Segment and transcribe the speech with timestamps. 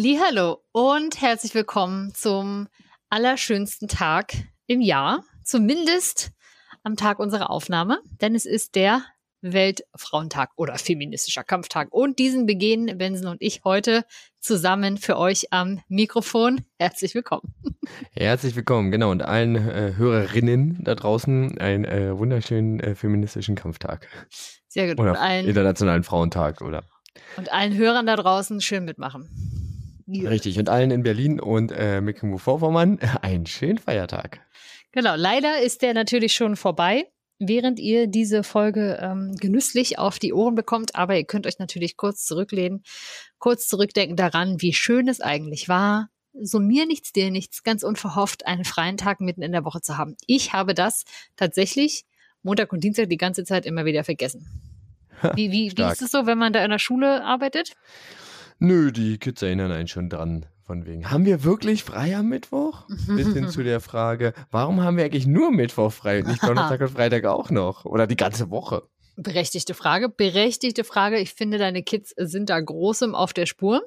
[0.00, 2.68] Hallo und herzlich willkommen zum
[3.10, 4.32] allerschönsten Tag
[4.68, 6.30] im Jahr, zumindest
[6.84, 9.02] am Tag unserer Aufnahme, denn es ist der
[9.40, 11.88] Weltfrauentag oder feministischer Kampftag.
[11.90, 14.04] Und diesen begehen Benson und ich heute
[14.38, 16.60] zusammen für euch am Mikrofon.
[16.78, 17.52] Herzlich willkommen.
[18.12, 19.10] Herzlich willkommen, genau.
[19.10, 24.06] Und allen äh, Hörerinnen da draußen einen äh, wunderschönen äh, feministischen Kampftag.
[24.68, 25.00] Sehr gut.
[25.00, 26.84] Oder allen, Internationalen Frauentag, oder?
[27.36, 29.67] Und allen Hörern da draußen schön mitmachen.
[30.10, 30.30] Ja.
[30.30, 30.58] Richtig.
[30.58, 34.40] Und allen in Berlin und äh, Mecklenburg-Vorpommern einen schönen Feiertag.
[34.92, 35.14] Genau.
[35.16, 37.06] Leider ist der natürlich schon vorbei,
[37.38, 40.94] während ihr diese Folge ähm, genüsslich auf die Ohren bekommt.
[40.94, 42.82] Aber ihr könnt euch natürlich kurz zurücklehnen,
[43.38, 46.08] kurz zurückdenken daran, wie schön es eigentlich war,
[46.40, 49.98] so mir nichts, dir nichts, ganz unverhofft einen freien Tag mitten in der Woche zu
[49.98, 50.16] haben.
[50.26, 51.04] Ich habe das
[51.36, 52.06] tatsächlich
[52.42, 54.46] Montag und Dienstag die ganze Zeit immer wieder vergessen.
[55.34, 57.74] Wie, wie, wie ist es so, wenn man da in der Schule arbeitet?
[58.60, 60.46] Nö, die Kids erinnern einen schon dran.
[60.64, 62.84] Von wegen, haben wir wirklich frei am Mittwoch?
[63.06, 66.82] Bis hin zu der Frage, warum haben wir eigentlich nur Mittwoch frei und nicht Donnerstag
[66.82, 67.86] und Freitag auch noch?
[67.86, 68.82] Oder die ganze Woche?
[69.16, 71.18] Berechtigte Frage, berechtigte Frage.
[71.20, 73.82] Ich finde, deine Kids sind da großem auf der Spur.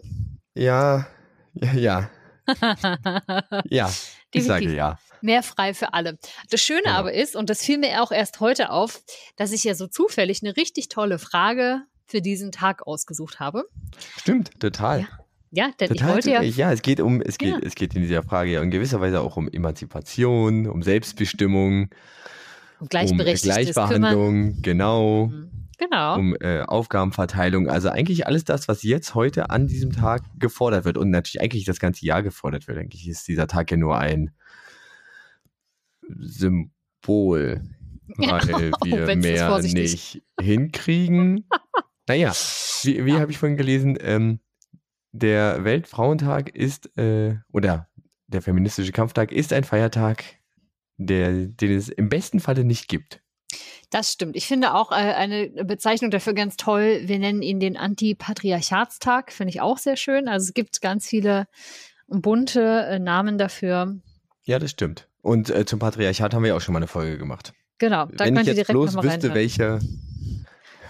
[0.55, 1.05] Ja,
[1.53, 2.09] ja, ja.
[3.65, 3.91] ja,
[4.33, 4.97] ich sage ja.
[5.21, 6.17] Mehr frei für alle.
[6.49, 6.95] Das Schöne genau.
[6.95, 9.01] aber ist, und das fiel mir auch erst heute auf,
[9.35, 13.65] dass ich ja so zufällig eine richtig tolle Frage für diesen Tag ausgesucht habe.
[14.17, 15.01] Stimmt, total.
[15.01, 15.07] Ja.
[15.53, 16.41] Ja, denn Total ich wollte ja.
[16.41, 17.59] Ja, es geht um, es geht, ja.
[17.61, 21.89] es geht in dieser Frage ja in gewisser Weise auch um Emanzipation, um Selbstbestimmung,
[22.79, 24.61] um Gleichberechtigtes um Gleichbehandlung, Kümmern.
[24.61, 25.27] genau.
[25.27, 25.51] Mhm.
[25.77, 26.15] Genau.
[26.15, 27.67] Um äh, Aufgabenverteilung.
[27.67, 31.65] Also eigentlich alles das, was jetzt heute an diesem Tag gefordert wird und natürlich eigentlich
[31.65, 32.77] das ganze Jahr gefordert wird.
[32.77, 34.29] Eigentlich ist dieser Tag ja nur ein
[36.07, 37.61] Symbol,
[38.17, 41.47] weil oh, wir mehr nicht hinkriegen.
[42.11, 42.33] naja,
[42.83, 43.19] wie, wie ja.
[43.19, 44.39] habe ich vorhin gelesen, ähm,
[45.13, 47.87] der Weltfrauentag ist, äh, oder
[48.27, 50.23] der feministische Kampftag ist ein Feiertag,
[50.97, 53.21] der, den es im besten Falle nicht gibt.
[53.89, 54.35] Das stimmt.
[54.35, 57.01] Ich finde auch äh, eine Bezeichnung dafür ganz toll.
[57.03, 59.31] Wir nennen ihn den Antipatriarchatstag.
[59.31, 60.27] Finde ich auch sehr schön.
[60.27, 61.47] Also es gibt ganz viele
[62.07, 63.97] bunte äh, Namen dafür.
[64.43, 65.07] Ja, das stimmt.
[65.21, 67.53] Und äh, zum Patriarchat haben wir auch schon mal eine Folge gemacht.
[67.79, 69.79] Genau, da Wenn ich jetzt bloß wüsste, welche,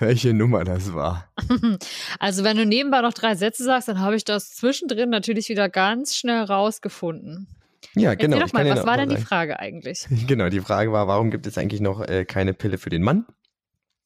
[0.02, 1.30] welche Nummer das war.
[2.20, 5.70] Also wenn du nebenbei noch drei Sätze sagst, dann habe ich das zwischendrin natürlich wieder
[5.70, 7.48] ganz schnell rausgefunden.
[7.96, 8.38] Ja, genau.
[8.38, 10.08] Erzähl doch mal, was war denn die Frage eigentlich?
[10.28, 13.26] Genau, die Frage war, warum gibt es eigentlich noch äh, keine Pille für den Mann?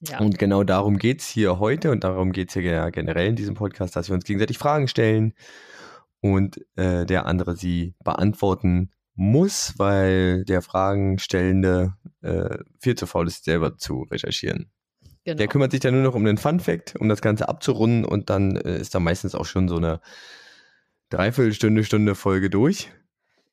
[0.02, 0.20] Ja.
[0.20, 3.56] Und genau darum geht es hier heute und darum geht es hier generell in diesem
[3.56, 5.34] Podcast, dass wir uns gegenseitig Fragen stellen
[6.22, 13.46] und äh, der andere sie beantworten muss, weil der Fragenstellende äh, viel zu faul ist,
[13.46, 14.72] selber zu recherchieren.
[15.26, 15.38] Genau.
[15.38, 18.30] Der kümmert sich dann nur noch um den Fun Fact, um das Ganze abzurunden und
[18.30, 20.00] dann äh, ist da meistens auch schon so eine
[21.10, 22.92] Dreiviertelstunde, Stunde Folge durch.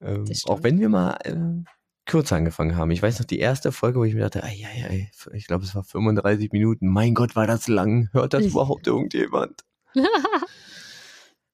[0.02, 1.64] Ähm, auch wenn wir mal äh,
[2.04, 2.90] kürzer angefangen haben.
[2.90, 5.64] Ich weiß noch, die erste Folge, wo ich mir dachte, ai, ai, ai, ich glaube,
[5.64, 6.88] es war 35 Minuten.
[6.88, 8.10] Mein Gott, war das lang.
[8.12, 9.62] Hört das überhaupt irgendjemand?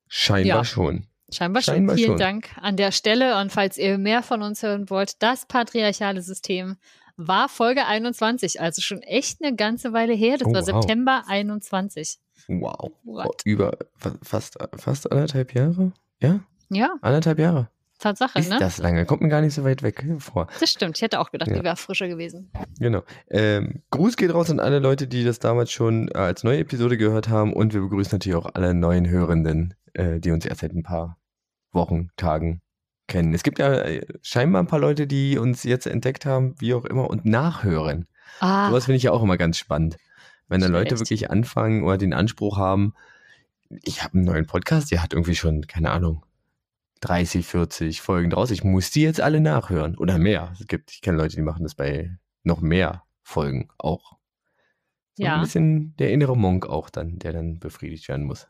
[0.08, 0.64] Scheinbar ja.
[0.64, 1.06] schon.
[1.30, 2.04] Scheinbar, Scheinbar schon.
[2.04, 2.18] Vielen schon.
[2.18, 3.38] Dank an der Stelle.
[3.40, 6.76] Und falls ihr mehr von uns hören wollt, das patriarchale System
[7.18, 10.38] war Folge 21, also schon echt eine ganze Weile her.
[10.38, 10.82] Das oh, war wow.
[10.82, 12.18] September 21.
[12.46, 12.92] Wow.
[13.04, 13.42] What?
[13.44, 13.76] Über
[14.22, 15.92] fast, fast anderthalb Jahre?
[16.20, 16.40] Ja?
[16.70, 16.94] Ja.
[17.02, 17.68] Anderthalb Jahre.
[17.98, 18.58] Tatsache, ist ne?
[18.60, 19.04] das lange.
[19.06, 20.46] Kommt mir gar nicht so weit weg vor.
[20.60, 20.96] Das stimmt.
[20.96, 21.56] Ich hätte auch gedacht, ja.
[21.56, 22.52] die wäre frischer gewesen.
[22.78, 23.02] Genau.
[23.28, 27.28] Ähm, Gruß geht raus an alle Leute, die das damals schon als neue Episode gehört
[27.28, 27.52] haben.
[27.52, 31.18] Und wir begrüßen natürlich auch alle neuen Hörenden, äh, die uns erst seit ein paar
[31.72, 32.62] Wochen, Tagen
[33.08, 33.34] kennen.
[33.34, 36.84] Es gibt ja äh, scheinbar ein paar Leute, die uns jetzt entdeckt haben, wie auch
[36.84, 38.06] immer, und nachhören.
[38.40, 38.68] Ah.
[38.68, 39.96] Sowas finde ich ja auch immer ganz spannend.
[40.46, 42.94] Wenn dann Leute wirklich anfangen oder den Anspruch haben,
[43.82, 46.22] ich habe einen neuen Podcast, der hat irgendwie schon, keine Ahnung,
[47.00, 48.50] 30, 40 Folgen draus.
[48.50, 49.96] Ich muss die jetzt alle nachhören.
[49.96, 50.52] Oder mehr.
[50.58, 54.16] Es gibt, ich kenne Leute, die machen das bei noch mehr Folgen auch.
[55.14, 55.34] So ja.
[55.34, 58.48] Ein bisschen der innere Monk auch dann, der dann befriedigt werden muss.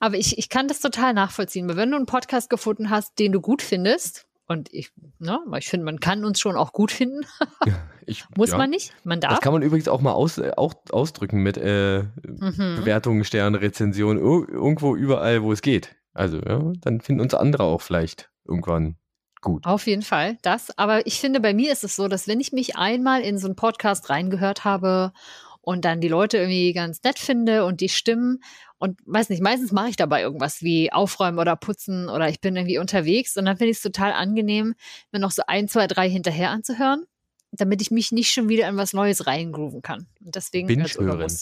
[0.00, 1.68] Aber ich, ich kann das total nachvollziehen.
[1.68, 5.68] Weil wenn du einen Podcast gefunden hast, den du gut findest, und ich, ne, ich
[5.68, 7.20] finde, man kann uns schon auch gut finden.
[8.06, 8.56] ich, Muss ja.
[8.56, 9.34] man nicht, man darf.
[9.34, 12.76] Das kann man übrigens auch mal aus, äh, auch ausdrücken mit äh, mhm.
[12.76, 15.94] Bewertungen, Sternen, Rezensionen, irgendwo überall, wo es geht.
[16.14, 18.96] Also, ja, dann finden uns andere auch vielleicht irgendwann
[19.42, 19.66] gut.
[19.66, 20.76] Auf jeden Fall, das.
[20.78, 23.46] Aber ich finde, bei mir ist es so, dass wenn ich mich einmal in so
[23.46, 25.12] einen Podcast reingehört habe
[25.60, 28.40] und dann die Leute irgendwie ganz nett finde und die Stimmen
[28.78, 32.56] und weiß nicht, meistens mache ich dabei irgendwas wie aufräumen oder putzen oder ich bin
[32.56, 34.74] irgendwie unterwegs und dann finde ich es total angenehm,
[35.12, 37.04] mir noch so ein, zwei, drei hinterher anzuhören,
[37.50, 40.06] damit ich mich nicht schon wieder in was Neues reingrooven kann.
[40.24, 41.32] Und deswegen Binge hören.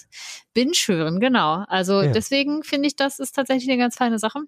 [0.55, 1.65] Binge hören, genau.
[1.69, 2.13] Also ja.
[2.13, 4.41] deswegen finde ich, das ist tatsächlich eine ganz feine Sache.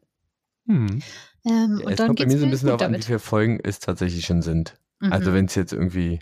[0.66, 1.02] Hm.
[1.44, 3.18] Ähm, Ja, und es dann kommt bei mir so ein bisschen darauf an, wie viele
[3.18, 4.76] Folgen es tatsächlich schon sind.
[5.00, 5.34] Also Mhm.
[5.34, 6.20] wenn es jetzt irgendwie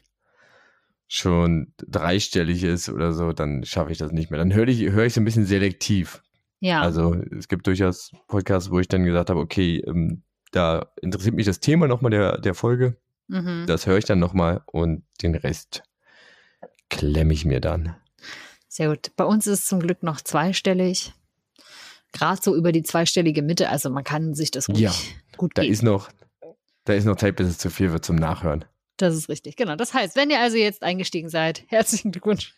[1.08, 4.38] schon dreistellig ist oder so, dann schaffe ich das nicht mehr.
[4.38, 6.22] Dann höre ich, höre ich so ein bisschen selektiv.
[6.61, 6.81] Ja.
[6.81, 10.23] Also es gibt durchaus Podcasts, wo ich dann gesagt habe, okay, ähm,
[10.53, 12.97] da interessiert mich das Thema nochmal der, der Folge.
[13.29, 13.64] mhm.
[13.67, 15.82] Das höre ich dann nochmal und den Rest
[16.88, 17.97] klemme ich mir dann.
[18.69, 19.11] Sehr gut.
[19.17, 21.12] Bei uns ist es zum Glück noch zweistellig.
[22.12, 23.69] Gerade so über die zweistellige Mitte.
[23.69, 24.93] Also man kann sich das ruhig Ja,
[25.37, 25.73] gut Da geben.
[25.73, 26.11] ist noch,
[26.85, 28.64] da ist noch Zeit, bis es zu viel wird zum Nachhören.
[28.99, 29.56] Das ist richtig.
[29.56, 29.76] Genau.
[29.76, 32.55] Das heißt, wenn ihr also jetzt eingestiegen seid, herzlichen Glückwunsch.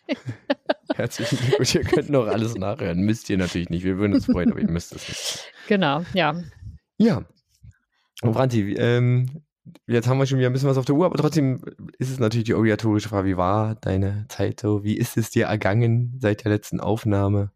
[0.95, 2.99] Herzlichen Glückwunsch, ihr könnt noch alles nachhören.
[3.01, 3.83] Müsst ihr natürlich nicht.
[3.83, 5.53] Wir würden uns freuen, aber ihr müsst es nicht.
[5.67, 6.03] Genau.
[6.13, 6.41] Ja.
[6.97, 7.25] Ja.
[8.21, 9.43] Und Franzi, ähm,
[9.87, 11.61] jetzt haben wir schon wieder ein bisschen was auf der Uhr, aber trotzdem
[11.97, 14.83] ist es natürlich die obligatorische Frage, wie war deine Zeit so?
[14.83, 17.51] Wie ist es dir ergangen seit der letzten Aufnahme?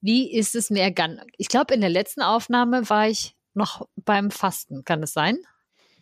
[0.00, 1.20] Wie ist es mir ergangen?
[1.36, 4.84] Ich glaube, in der letzten Aufnahme war ich noch beim Fasten.
[4.84, 5.38] Kann das sein?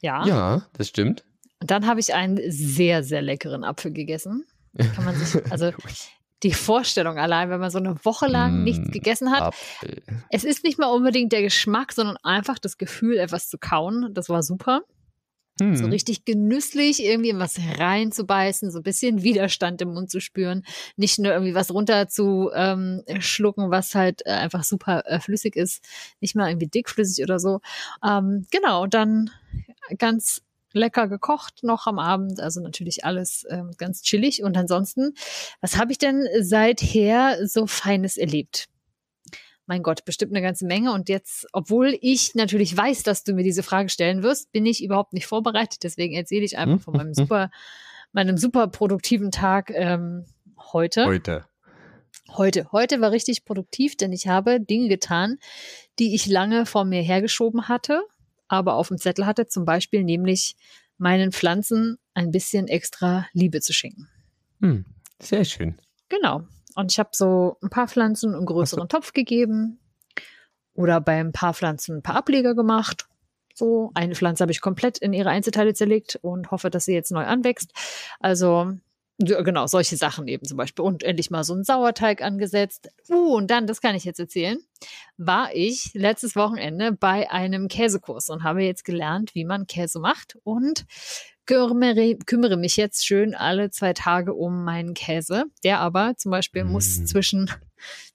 [0.03, 0.27] Ja.
[0.27, 1.25] Ja, das stimmt.
[1.61, 4.45] Und dann habe ich einen sehr, sehr leckeren Apfel gegessen.
[4.95, 5.73] Kann man sich, also
[6.43, 9.43] die Vorstellung allein, wenn man so eine Woche lang Mm, nichts gegessen hat.
[9.43, 10.03] Apfel.
[10.31, 14.13] Es ist nicht mal unbedingt der Geschmack, sondern einfach das Gefühl, etwas zu kauen.
[14.13, 14.83] Das war super.
[15.59, 15.75] Hm.
[15.75, 20.65] So richtig genüsslich, irgendwie in was reinzubeißen, so ein bisschen Widerstand im Mund zu spüren.
[20.97, 25.57] Nicht nur irgendwie was runter zu ähm, schlucken, was halt äh, einfach super äh, flüssig
[25.57, 25.83] ist.
[26.21, 27.61] Nicht mal irgendwie dickflüssig oder so.
[28.07, 29.31] Ähm, genau, und dann
[29.97, 30.43] ganz
[30.77, 32.41] lecker gekocht noch am Abend.
[32.41, 34.43] Also natürlich alles ähm, ganz chillig.
[34.43, 35.15] Und ansonsten,
[35.61, 38.67] was habe ich denn seither so Feines erlebt?
[39.67, 40.93] Mein Gott, bestimmt eine ganze Menge.
[40.93, 44.83] Und jetzt, obwohl ich natürlich weiß, dass du mir diese Frage stellen wirst, bin ich
[44.83, 45.83] überhaupt nicht vorbereitet.
[45.83, 47.51] Deswegen erzähle ich einfach von meinem super,
[48.13, 50.25] meinem super produktiven Tag ähm,
[50.73, 51.07] heute.
[51.07, 51.47] Heute.
[52.37, 52.71] Heute.
[52.73, 55.39] Heute war richtig produktiv, denn ich habe Dinge getan,
[55.99, 58.03] die ich lange vor mir hergeschoben hatte,
[58.49, 60.57] aber auf dem Zettel hatte, zum Beispiel nämlich
[60.99, 64.09] meinen Pflanzen ein bisschen extra Liebe zu schenken.
[64.61, 64.85] Hm.
[65.21, 65.77] Sehr schön.
[66.09, 66.43] Genau.
[66.75, 69.79] Und ich habe so ein paar Pflanzen im größeren Topf gegeben
[70.75, 73.09] oder bei ein paar Pflanzen ein paar Ableger gemacht.
[73.55, 77.11] So, eine Pflanze habe ich komplett in ihre Einzelteile zerlegt und hoffe, dass sie jetzt
[77.11, 77.73] neu anwächst.
[78.21, 78.75] Also,
[79.19, 80.85] ja, genau, solche Sachen eben zum Beispiel.
[80.85, 82.91] Und endlich mal so einen Sauerteig angesetzt.
[83.09, 84.59] Uh, und dann, das kann ich jetzt erzählen,
[85.17, 90.37] war ich letztes Wochenende bei einem Käsekurs und habe jetzt gelernt, wie man Käse macht
[90.45, 90.85] und
[91.47, 95.45] kümmere, kümmere mich jetzt schön alle zwei Tage um meinen Käse.
[95.65, 97.07] Der aber zum Beispiel muss Mm.
[97.07, 97.51] zwischen,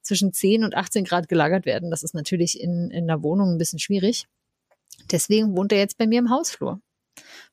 [0.02, 1.90] zwischen 10 und 18 Grad gelagert werden.
[1.90, 4.28] Das ist natürlich in, in der Wohnung ein bisschen schwierig.
[5.12, 6.80] Deswegen wohnt er jetzt bei mir im Hausflur.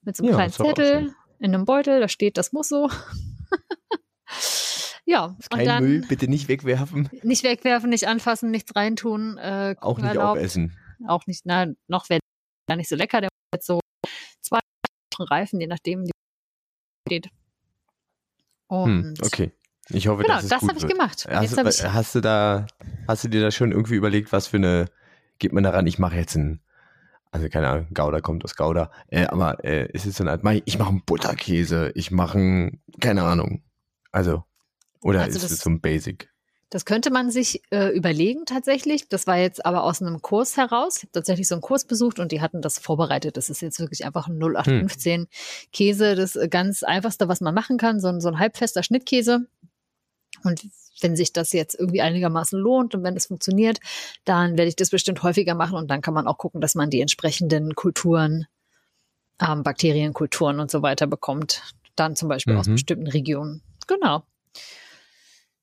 [0.03, 2.91] Mit so einem Ja, kleinen Zettel in einem Beutel, da steht, das muss so.
[5.07, 7.09] ja, und Kein dann Müll, bitte nicht wegwerfen.
[7.23, 9.39] nicht wegwerfen, nicht anfassen, nichts reintun.
[9.39, 10.39] Äh, Auch nicht erlaubt.
[10.39, 10.77] aufessen.
[11.07, 12.21] Auch nicht, na, noch wäre
[12.69, 13.21] gar nicht so lecker.
[13.21, 13.81] Der hat so
[14.41, 14.59] zwei
[15.19, 16.11] Reifen, je nachdem, wie
[17.09, 17.31] steht.
[18.69, 19.53] Und Hm, okay.
[19.91, 21.27] Ich hoffe, genau, das gut habe ich gemacht.
[21.31, 22.67] Hast, habe ich, du- hast du da,
[23.07, 24.91] hast du dir da schon irgendwie überlegt, was für eine,
[25.39, 26.61] geht man daran, ich mache jetzt ein,
[27.31, 30.45] also keine Ahnung, Gouda kommt aus Gouda, äh, aber äh, ist es so eine Art,
[30.45, 33.63] mach ich, ich mache einen Butterkäse, ich mache einen, keine Ahnung,
[34.13, 34.45] also,
[35.03, 36.29] oder Also ist das- es so ein Basic?
[36.71, 39.09] das könnte man sich äh, überlegen tatsächlich.
[39.09, 40.99] Das war jetzt aber aus einem Kurs heraus.
[40.99, 43.39] Ich habe tatsächlich so einen Kurs besucht und die hatten das vorbereitet.
[43.39, 45.29] Das ist jetzt wirklich einfach ein 0815
[45.73, 46.15] Käse.
[46.15, 48.01] Das äh, ganz einfachste, was man machen kann.
[48.01, 49.47] So ein, so ein halbfester Schnittkäse.
[50.45, 50.63] Und
[51.01, 53.79] wenn sich das jetzt irgendwie einigermaßen lohnt und wenn es funktioniert,
[54.25, 56.91] dann werde ich das bestimmt häufiger machen und dann kann man auch gucken, dass man
[56.91, 58.47] die entsprechenden Kulturen,
[59.41, 61.63] ähm, Bakterienkulturen und so weiter bekommt.
[61.97, 62.75] Dann zum Beispiel aus Mhm.
[62.75, 63.63] bestimmten Regionen.
[63.87, 64.23] Genau.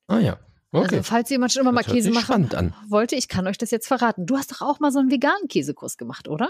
[0.08, 0.38] Ah ja,
[0.72, 0.98] okay.
[0.98, 3.72] Also falls jemand schon immer mal Das hört Käse machen wollte, ich kann euch das
[3.72, 4.26] jetzt verraten.
[4.26, 6.50] Du hast doch auch mal so einen veganen Käsekurs gemacht, oder?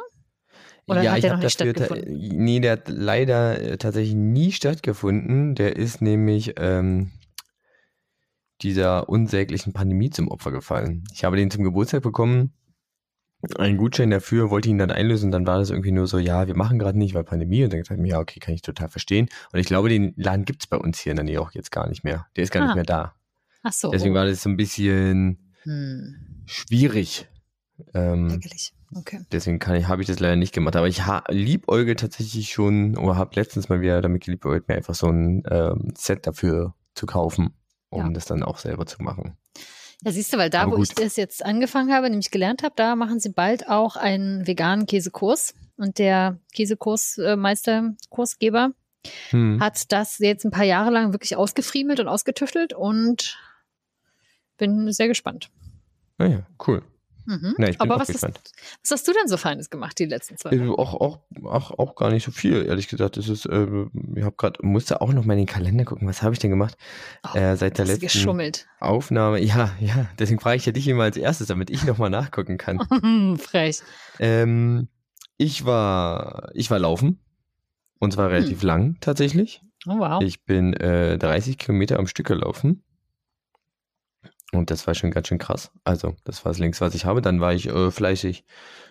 [0.88, 2.18] Oder ja, hat der noch nicht stattgefunden?
[2.18, 5.56] Nee, der hat leider äh, tatsächlich nie stattgefunden.
[5.56, 7.12] Der ist nämlich ähm,
[8.62, 11.04] dieser unsäglichen Pandemie zum Opfer gefallen.
[11.14, 12.54] Ich habe den zum Geburtstag bekommen,
[13.58, 16.56] einen Gutschein dafür, wollte ihn dann einlösen, dann war das irgendwie nur so, ja, wir
[16.56, 17.64] machen gerade nicht, weil Pandemie.
[17.64, 19.30] Und dann gesagt, ja, okay, kann ich total verstehen.
[19.52, 21.88] Und ich glaube, den Laden gibt's bei uns hier in der Nähe auch jetzt gar
[21.88, 22.28] nicht mehr.
[22.36, 22.66] Der ist gar Ah.
[22.68, 23.14] nicht mehr da.
[23.64, 23.92] Ach so.
[23.92, 27.28] Deswegen war das so ein bisschen hm, schwierig.
[27.94, 28.40] Ähm.
[28.94, 29.20] Okay.
[29.32, 30.76] Deswegen kann ich, habe ich das leider nicht gemacht.
[30.76, 35.08] Aber ich liebäugel tatsächlich schon, oder habe letztens mal wieder damit geliebäugelt, mir einfach so
[35.08, 37.54] ein ähm, Set dafür zu kaufen,
[37.96, 38.10] um Ja.
[38.12, 39.38] das dann auch selber zu machen.
[40.04, 42.96] Ja, siehst du, weil da, wo ich das jetzt angefangen habe, nämlich gelernt habe, da
[42.96, 45.54] machen sie bald auch einen veganen Käsekurs.
[45.78, 48.72] Und der Käsekursmeister, Kursgeber,
[49.30, 49.60] Hm.
[49.60, 53.38] hat das jetzt ein paar Jahre lang wirklich ausgefriemelt und ausgetüftelt und
[54.58, 55.50] bin sehr gespannt.
[56.18, 56.82] Naja, cool.
[57.26, 57.56] Mhm.
[57.58, 60.70] Na, Aber was, ist, was, hast du denn so Feines gemacht die letzten zwei Wochen?
[60.70, 63.18] Auch, auch, auch, auch gar nicht so viel, ehrlich gesagt.
[63.18, 63.68] Ist, äh,
[64.16, 66.52] ich habe gerade, musste auch noch mal in den Kalender gucken, was habe ich denn
[66.52, 66.78] gemacht?
[67.24, 68.68] Oh, äh, seit der letzten geschummelt.
[68.80, 69.42] Aufnahme.
[69.42, 72.58] Ja, ja, deswegen frage ich ja dich immer als erstes, damit ich noch mal nachgucken
[72.58, 72.80] kann.
[73.40, 73.82] Frech.
[74.20, 74.88] Ähm,
[75.38, 77.20] ich war, ich war laufen.
[78.00, 78.68] Und zwar relativ hm.
[78.68, 79.62] lang tatsächlich.
[79.88, 80.22] Oh, wow.
[80.22, 82.84] Ich bin äh, 30 Kilometer am Stück gelaufen.
[84.52, 85.72] Und das war schon ganz schön krass.
[85.84, 87.22] Also, das war das längste, was ich habe.
[87.22, 88.46] Dann war ich äh, fleißig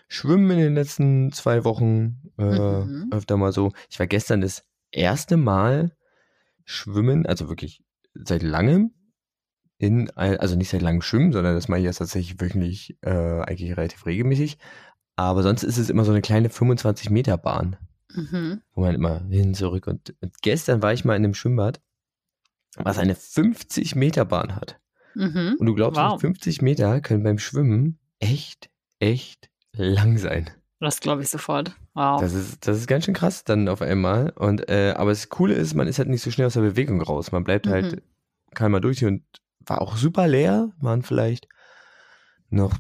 [0.09, 2.21] schwimmen in den letzten zwei Wochen.
[2.39, 3.09] Äh, mhm.
[3.13, 3.73] Öfter mal so.
[3.89, 5.97] Ich war gestern das erste Mal
[6.65, 7.83] schwimmen, also wirklich
[8.15, 8.93] seit langem.
[9.79, 13.77] In, also nicht seit langem schwimmen, sondern das mache ich jetzt tatsächlich wirklich äh, eigentlich
[13.77, 14.57] relativ regelmäßig.
[15.17, 17.77] Aber sonst ist es immer so eine kleine 25 Meter Bahn.
[18.15, 18.63] Mhm.
[18.73, 19.87] Wo man immer hin, zurück.
[19.87, 21.81] Und, und, gestern war ich mal in einem Schwimmbad,
[22.77, 24.81] was eine 50 Meter Bahn hat.
[25.15, 25.57] Mhm.
[25.59, 26.13] Und du glaubst wow.
[26.13, 30.51] nicht, 50 Meter können beim Schwimmen echt, echt lang sein.
[30.81, 31.77] Das glaube ich sofort.
[31.95, 32.21] Wow.
[32.21, 34.31] Das ist, das ist ganz schön krass dann auf einmal.
[34.37, 37.01] Und, äh, aber das Coole ist, man ist halt nicht so schnell aus der Bewegung
[37.01, 37.33] raus.
[37.33, 37.91] Man bleibt halt mhm.
[37.91, 38.03] halt
[38.55, 39.23] keinmal durch und
[39.61, 40.73] war auch super leer.
[40.81, 41.49] Waren vielleicht
[42.51, 42.77] noch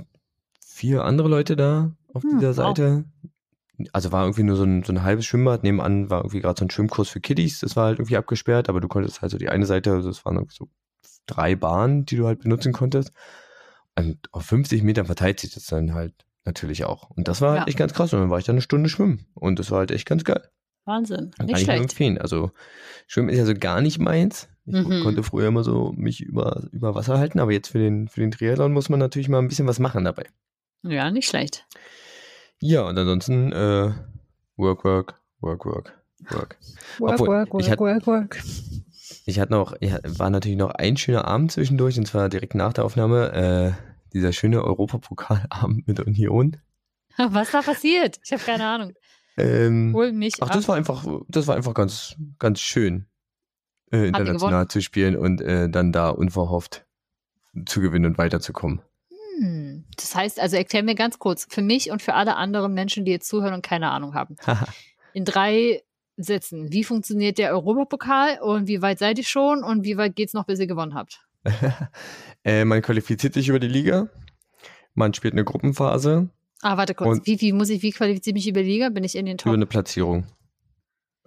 [0.60, 3.04] vier andere Leute da auf hm, dieser Seite.
[3.22, 3.30] Wow.
[3.92, 5.62] Also war irgendwie nur so ein, so ein halbes Schwimmbad.
[5.62, 7.60] Nebenan war irgendwie gerade so ein Schwimmkurs für Kiddies.
[7.60, 10.24] Das war halt irgendwie abgesperrt, aber du konntest halt so die eine Seite, also es
[10.24, 10.68] waren irgendwie so
[11.26, 13.12] drei Bahnen, die du halt benutzen konntest.
[13.96, 16.12] Und auf 50 Metern verteilt sich das dann halt
[16.44, 17.10] natürlich auch.
[17.10, 17.66] Und das war halt ja.
[17.68, 18.12] echt ganz krass.
[18.12, 19.26] Und dann war ich dann eine Stunde schwimmen.
[19.34, 20.48] Und das war halt echt ganz geil.
[20.84, 21.30] Wahnsinn.
[21.36, 21.82] Kann nicht ich schlecht.
[21.82, 22.18] empfehlen.
[22.18, 22.50] Also
[23.06, 24.48] Schwimmen ist ja so gar nicht meins.
[24.66, 25.02] Ich mhm.
[25.02, 28.30] konnte früher immer so mich über, über Wasser halten, aber jetzt für den, für den
[28.30, 30.24] Triathlon muss man natürlich mal ein bisschen was machen dabei.
[30.82, 31.66] Ja, nicht schlecht.
[32.60, 33.92] Ja, und ansonsten äh,
[34.56, 35.92] Work, Work, Work, Work,
[36.30, 36.56] Work.
[36.98, 38.42] Work, Obwohl, work, work, hat, work, work.
[39.26, 42.72] Ich hatte noch, ich, war natürlich noch ein schöner Abend zwischendurch, und zwar direkt nach
[42.72, 43.72] der Aufnahme, äh,
[44.12, 46.58] dieser schöne Europapokalabend mit Union.
[47.16, 48.20] Was da passiert?
[48.24, 48.92] Ich habe keine Ahnung.
[49.36, 50.52] Ähm, Hol mich ach, ab.
[50.52, 53.06] das war einfach, das war einfach ganz, ganz schön,
[53.90, 56.86] äh, international zu spielen und äh, dann da unverhofft
[57.66, 58.82] zu gewinnen und weiterzukommen.
[59.38, 59.84] Hm.
[59.96, 63.12] Das heißt, also erklär mir ganz kurz, für mich und für alle anderen Menschen, die
[63.12, 64.36] jetzt zuhören und keine Ahnung haben.
[65.12, 65.82] in drei
[66.16, 70.28] Sätzen, wie funktioniert der Europapokal und wie weit seid ihr schon und wie weit geht
[70.28, 71.26] es noch, bis ihr gewonnen habt?
[72.44, 74.08] äh, man qualifiziert sich über die Liga,
[74.94, 76.28] man spielt eine Gruppenphase.
[76.62, 78.88] Ah, warte kurz, wie, wie muss ich, wie qualifiziere ich mich über die Liga?
[78.88, 79.46] Bin ich in den Top?
[79.46, 80.26] Über eine Platzierung.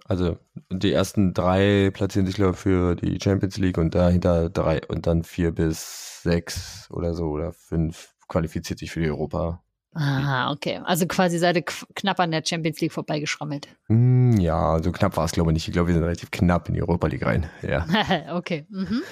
[0.04, 0.38] Also
[0.72, 5.06] die ersten drei platzieren sich, glaube ich, für die Champions League und dahinter drei und
[5.06, 9.62] dann vier bis sechs oder so oder fünf qualifiziert sich für die Europa.
[9.94, 10.80] Ah, okay.
[10.84, 13.68] Also quasi seid ihr knapp an der Champions League vorbeigeschrammelt.
[13.88, 15.68] Mm, ja, so knapp war es, glaube ich, nicht.
[15.68, 17.48] Ich glaube, wir sind relativ knapp in die Europa League rein.
[17.62, 17.86] Ja.
[18.36, 18.66] okay.
[18.68, 19.02] Mhm.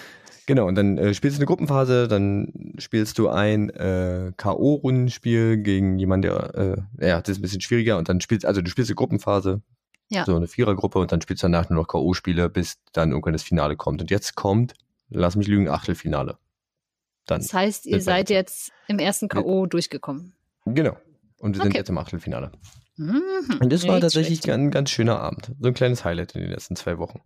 [0.47, 5.99] Genau, und dann äh, spielst du eine Gruppenphase, dann spielst du ein äh, K.O.-Rundenspiel gegen
[5.99, 6.55] jemanden, der,
[7.01, 9.63] äh, ja, das ist ein bisschen schwieriger und dann spielst, also du spielst eine Gruppenphase,
[10.09, 10.25] ja.
[10.25, 13.43] So eine Vierergruppe und dann spielst du danach nur noch K.O.-Spiele, bis dann irgendwann das
[13.43, 14.01] Finale kommt.
[14.01, 14.75] Und jetzt kommt,
[15.09, 16.39] lass mich lügen, Achtelfinale.
[17.27, 19.67] Dann das heißt, ihr seid jetzt im ersten K.O.
[19.67, 20.36] durchgekommen.
[20.67, 20.97] Genau.
[21.39, 21.69] Und wir okay.
[21.69, 22.53] sind jetzt im Achtelfinale.
[22.97, 23.23] Mhm.
[23.61, 25.53] Und das war tatsächlich ein ganz schöner Abend.
[25.61, 27.21] So ein kleines Highlight in den letzten zwei Wochen.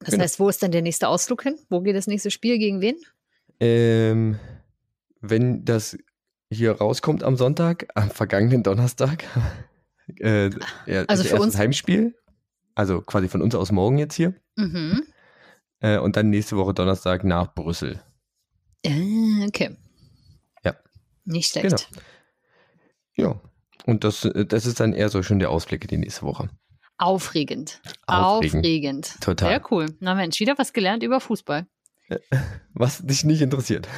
[0.00, 0.22] Das genau.
[0.22, 1.58] heißt, wo ist dann der nächste Ausflug hin?
[1.68, 2.58] Wo geht das nächste Spiel?
[2.58, 2.96] Gegen wen?
[3.58, 4.38] Ähm,
[5.20, 5.98] wenn das
[6.50, 9.24] hier rauskommt am Sonntag, am vergangenen Donnerstag,
[10.20, 10.50] äh,
[10.86, 12.14] ja, also für uns Heimspiel.
[12.74, 14.34] Also quasi von uns aus morgen jetzt hier.
[14.56, 15.02] Mhm.
[15.80, 18.00] Äh, und dann nächste Woche Donnerstag nach Brüssel.
[18.82, 19.76] Äh, okay.
[21.30, 21.88] Nicht schlecht.
[23.16, 23.32] Genau.
[23.32, 23.40] Ja.
[23.86, 26.50] Und das, das ist dann eher so schon der Ausblick in die nächste Woche.
[26.98, 27.80] Aufregend.
[28.06, 28.56] Aufregend.
[28.56, 29.20] Aufregend.
[29.20, 29.48] Total.
[29.48, 29.86] Sehr cool.
[30.00, 31.66] Na Mensch, wieder was gelernt über Fußball.
[32.74, 33.88] Was dich nicht interessiert.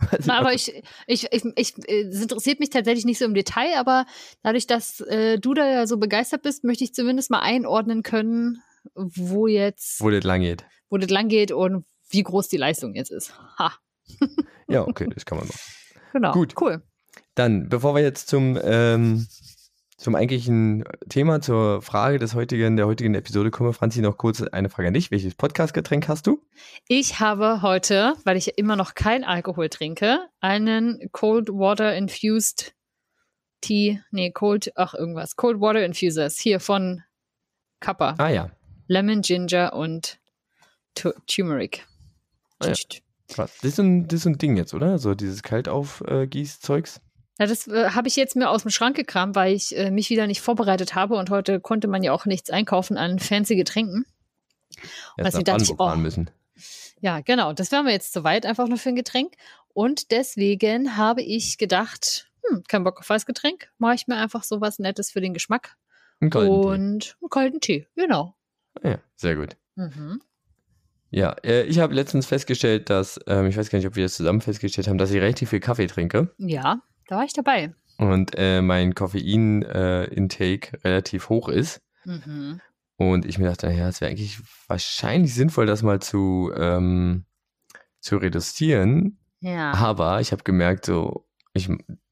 [0.26, 0.72] Na, aber ich,
[1.06, 4.04] ich, ich, ich, es interessiert mich tatsächlich nicht so im Detail, aber
[4.42, 8.62] dadurch, dass äh, du da ja so begeistert bist, möchte ich zumindest mal einordnen können,
[8.94, 10.00] wo jetzt.
[10.00, 10.64] Wo das lang geht.
[10.90, 13.32] Wo das lang geht und wie groß die Leistung jetzt ist.
[13.58, 13.72] Ha.
[14.68, 15.60] ja, okay, das kann man machen.
[16.12, 16.32] Genau.
[16.32, 16.54] Gut.
[16.60, 16.82] Cool.
[17.34, 19.26] Dann, bevor wir jetzt zum ähm,
[20.00, 24.70] zum eigentlichen Thema, zur Frage des heutigen, der heutigen Episode komme, Franzi, noch kurz eine
[24.70, 25.10] Frage an dich.
[25.10, 26.42] Welches Podcast-Getränk hast du?
[26.88, 32.74] Ich habe heute, weil ich immer noch kein Alkohol trinke, einen Cold Water Infused
[33.60, 37.02] Tea, nee, Cold, ach irgendwas, Cold Water Infusers, hier von
[37.80, 38.14] Kappa.
[38.16, 38.50] Ah ja.
[38.86, 40.18] Lemon, Ginger und
[40.94, 41.86] Turmeric.
[42.58, 42.74] Ah, ja.
[43.30, 43.52] Krass.
[43.62, 44.98] Das ist, ein, das ist ein Ding jetzt, oder?
[44.98, 47.00] So dieses Kaltaufgieß-Zeugs?
[47.38, 50.10] Ja, das äh, habe ich jetzt mir aus dem Schrank gekramt, weil ich äh, mich
[50.10, 54.04] wieder nicht vorbereitet habe und heute konnte man ja auch nichts einkaufen an fancy Getränken.
[55.16, 56.30] Und Erst nach dachte ich, oh, müssen.
[57.00, 57.52] Ja, genau.
[57.52, 59.34] Das wäre mir jetzt zu weit, einfach nur für ein Getränk.
[59.72, 64.60] Und deswegen habe ich gedacht, hm, kein Bock auf Weißgetränk, mache ich mir einfach so
[64.60, 65.76] was Nettes für den Geschmack.
[66.20, 68.34] Einen kalten und einen kalten Tee, genau.
[68.82, 69.56] Ja, sehr gut.
[69.76, 70.20] Mhm.
[71.10, 74.14] Ja, äh, ich habe letztens festgestellt, dass, ähm, ich weiß gar nicht, ob wir das
[74.14, 76.32] zusammen festgestellt haben, dass ich relativ viel Kaffee trinke.
[76.38, 77.74] Ja, da war ich dabei.
[77.98, 81.82] Und äh, mein Koffein-Intake äh, relativ hoch ist.
[82.04, 82.60] Mhm.
[82.96, 84.38] Und ich mir dachte, ja, es wäre eigentlich
[84.68, 87.24] wahrscheinlich sinnvoll, das mal zu, ähm,
[87.98, 89.18] zu reduzieren.
[89.40, 89.72] Ja.
[89.72, 91.68] Aber ich habe gemerkt, so, ich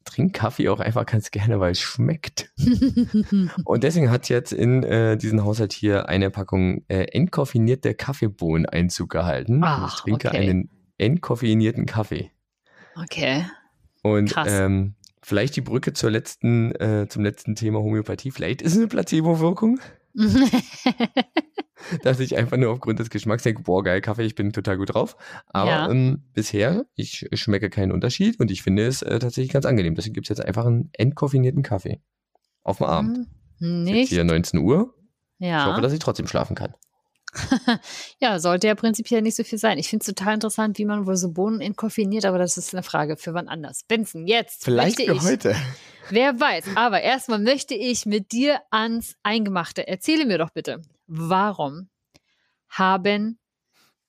[0.09, 2.53] trinke Kaffee auch einfach ganz gerne, weil es schmeckt.
[3.65, 9.11] und deswegen hat jetzt in äh, diesen Haushalt hier eine Packung äh, entkoffinierte Kaffeebohnen Einzug
[9.11, 9.61] gehalten.
[9.63, 10.37] Ach, ich trinke okay.
[10.37, 12.31] einen entkoffinierten Kaffee.
[12.97, 13.45] Okay.
[14.03, 18.31] Und ähm, vielleicht die Brücke zur letzten, äh, zum letzten Thema Homöopathie.
[18.31, 19.81] Vielleicht ist es eine Placebo-Wirkung.
[22.03, 24.95] dass ich einfach nur aufgrund des Geschmacks denke, boah, geil, Kaffee, ich bin total gut
[24.95, 25.17] drauf.
[25.47, 25.91] Aber ja.
[25.91, 29.95] ähm, bisher, ich schmecke keinen Unterschied und ich finde es äh, tatsächlich ganz angenehm.
[29.95, 32.03] Deswegen gibt es jetzt einfach einen entkoffinierten Kaffee.
[32.63, 33.29] Auf dem Abend.
[33.61, 34.09] Hm, nicht.
[34.09, 34.95] hier 19 Uhr.
[35.39, 35.61] Ja.
[35.61, 36.75] Ich hoffe, dass ich trotzdem schlafen kann.
[38.21, 39.79] ja, sollte ja prinzipiell nicht so viel sein.
[39.79, 42.83] Ich finde es total interessant, wie man wohl so Bohnen entkoffiniert, aber das ist eine
[42.83, 43.85] Frage für wann anders.
[43.85, 44.65] Benson, jetzt.
[44.65, 45.57] Vielleicht für ich, heute.
[46.11, 46.65] Wer weiß.
[46.75, 49.87] Aber erstmal möchte ich mit dir ans Eingemachte.
[49.87, 51.91] Erzähle mir doch bitte, warum
[52.69, 53.39] haben,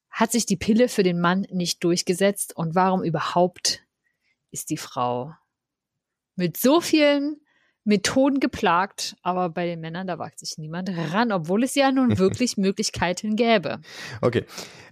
[0.10, 3.84] hat sich die Pille für den Mann nicht durchgesetzt und warum überhaupt
[4.52, 5.34] ist die Frau
[6.36, 7.42] mit so vielen
[7.90, 12.18] Methoden geplagt, aber bei den Männern, da wagt sich niemand ran, obwohl es ja nun
[12.20, 13.80] wirklich Möglichkeiten gäbe.
[14.22, 14.46] Okay,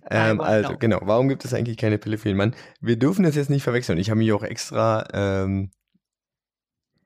[0.09, 0.77] ähm, also know.
[0.79, 2.55] genau, warum gibt es eigentlich keine Pille für den Mann?
[2.81, 3.97] Wir dürfen das jetzt nicht verwechseln.
[3.99, 5.71] Ich habe mich auch extra ähm,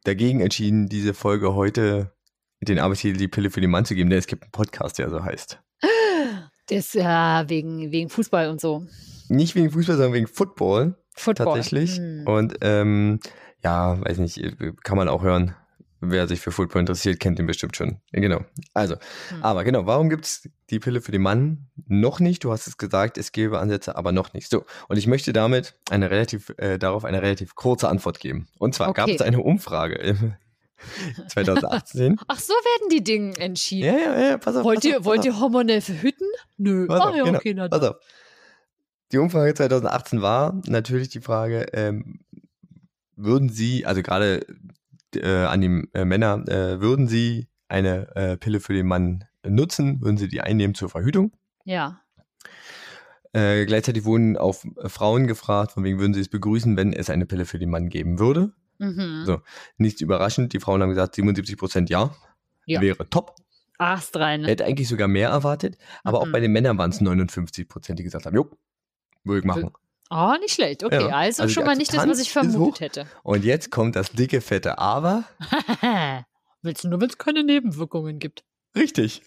[0.03, 2.13] dagegen entschieden, diese Folge heute
[2.62, 5.10] den Arbeitstitel die Pille für den Mann zu geben, denn es gibt einen Podcast, der
[5.10, 5.60] so heißt.
[6.67, 8.86] Das ist ja wegen, wegen Fußball und so.
[9.27, 10.95] Nicht wegen Fußball, sondern wegen Football.
[11.13, 11.47] Football.
[11.47, 11.97] Tatsächlich.
[11.97, 12.27] Hm.
[12.27, 13.19] Und ähm,
[13.63, 14.41] ja, weiß nicht,
[14.84, 15.56] kann man auch hören.
[16.04, 18.00] Wer sich für Football interessiert, kennt den bestimmt schon.
[18.12, 18.42] Genau.
[18.74, 18.96] Also,
[19.30, 19.44] hm.
[19.44, 22.44] aber genau, warum gibt es die Pille für den Mann noch nicht?
[22.44, 24.50] Du hast es gesagt, es gäbe Ansätze, aber noch nicht.
[24.50, 28.48] So, und ich möchte damit eine relativ, äh, darauf eine relativ kurze Antwort geben.
[28.58, 29.02] Und zwar okay.
[29.02, 30.36] gab es eine Umfrage
[31.28, 32.18] 2018.
[32.28, 33.94] Ach, so werden die Dinge entschieden.
[33.94, 34.64] Ja, ja, ja, pass auf.
[34.64, 36.28] Wollt, pass ihr, auf, wollt ihr hormonell verhüten?
[36.58, 36.88] Nö.
[36.88, 37.98] Pass Ach ja, genau, okay, na pass auf.
[39.12, 42.22] Die Umfrage 2018 war natürlich die Frage, ähm,
[43.16, 44.46] würden Sie, also gerade
[45.15, 50.02] äh, an die äh, Männer, äh, würden Sie eine äh, Pille für den Mann nutzen?
[50.02, 51.32] Würden Sie die einnehmen zur Verhütung?
[51.65, 52.02] Ja.
[53.34, 54.56] Äh, gleichzeitig wurden auch
[54.88, 57.88] Frauen gefragt, von wegen würden sie es begrüßen, wenn es eine Pille für den Mann
[57.89, 58.52] geben würde.
[58.78, 59.24] Mhm.
[59.26, 59.41] So,
[59.78, 60.54] nichts überraschend.
[60.54, 62.13] Die Frauen haben gesagt, 77 Prozent ja.
[62.65, 62.82] ja.
[62.82, 63.36] Wäre top.
[63.78, 64.43] Ast rein.
[64.43, 65.78] Hätte eigentlich sogar mehr erwartet.
[66.04, 66.28] Aber mhm.
[66.28, 68.52] auch bei den Männern waren es 59 Prozent, die gesagt haben, jo,
[69.24, 69.71] würde ich machen.
[70.12, 70.84] Oh, nicht schlecht.
[70.84, 71.15] Okay, ja.
[71.15, 73.06] also, also, schon mal nicht das, was ich vermutet hätte.
[73.24, 75.24] Und jetzt kommt das dicke, fette Aber.
[76.62, 78.43] Willst du nur, wenn es keine Nebenwirkungen gibt?
[78.76, 79.24] Richtig.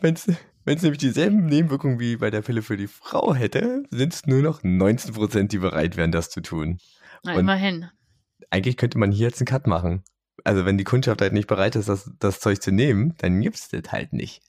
[0.00, 0.26] Wenn es
[0.66, 4.62] nämlich dieselben Nebenwirkungen wie bei der Pille für die Frau hätte, sind es nur noch
[4.62, 6.78] 19 Prozent, die bereit wären, das zu tun.
[7.22, 7.88] Na, immerhin
[8.50, 10.02] eigentlich könnte man hier jetzt einen Cut machen.
[10.44, 13.68] Also wenn die Kundschaft halt nicht bereit ist, das, das Zeug zu nehmen, dann gibt's
[13.68, 14.42] das halt nicht.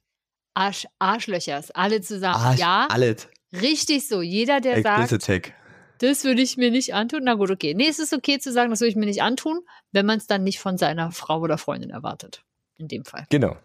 [0.53, 2.35] Arsch, Arschlöchers, alle zusammen.
[2.35, 3.27] Arsch, ja, alles.
[3.53, 4.21] Richtig so.
[4.21, 5.53] Jeder, der Explicit sagt, Tech.
[5.99, 7.21] das würde ich mir nicht antun.
[7.23, 7.73] Na gut, okay.
[7.73, 9.61] Nee, es ist okay zu sagen, das würde ich mir nicht antun,
[9.91, 12.43] wenn man es dann nicht von seiner Frau oder Freundin erwartet.
[12.77, 13.27] In dem Fall.
[13.29, 13.57] Genau.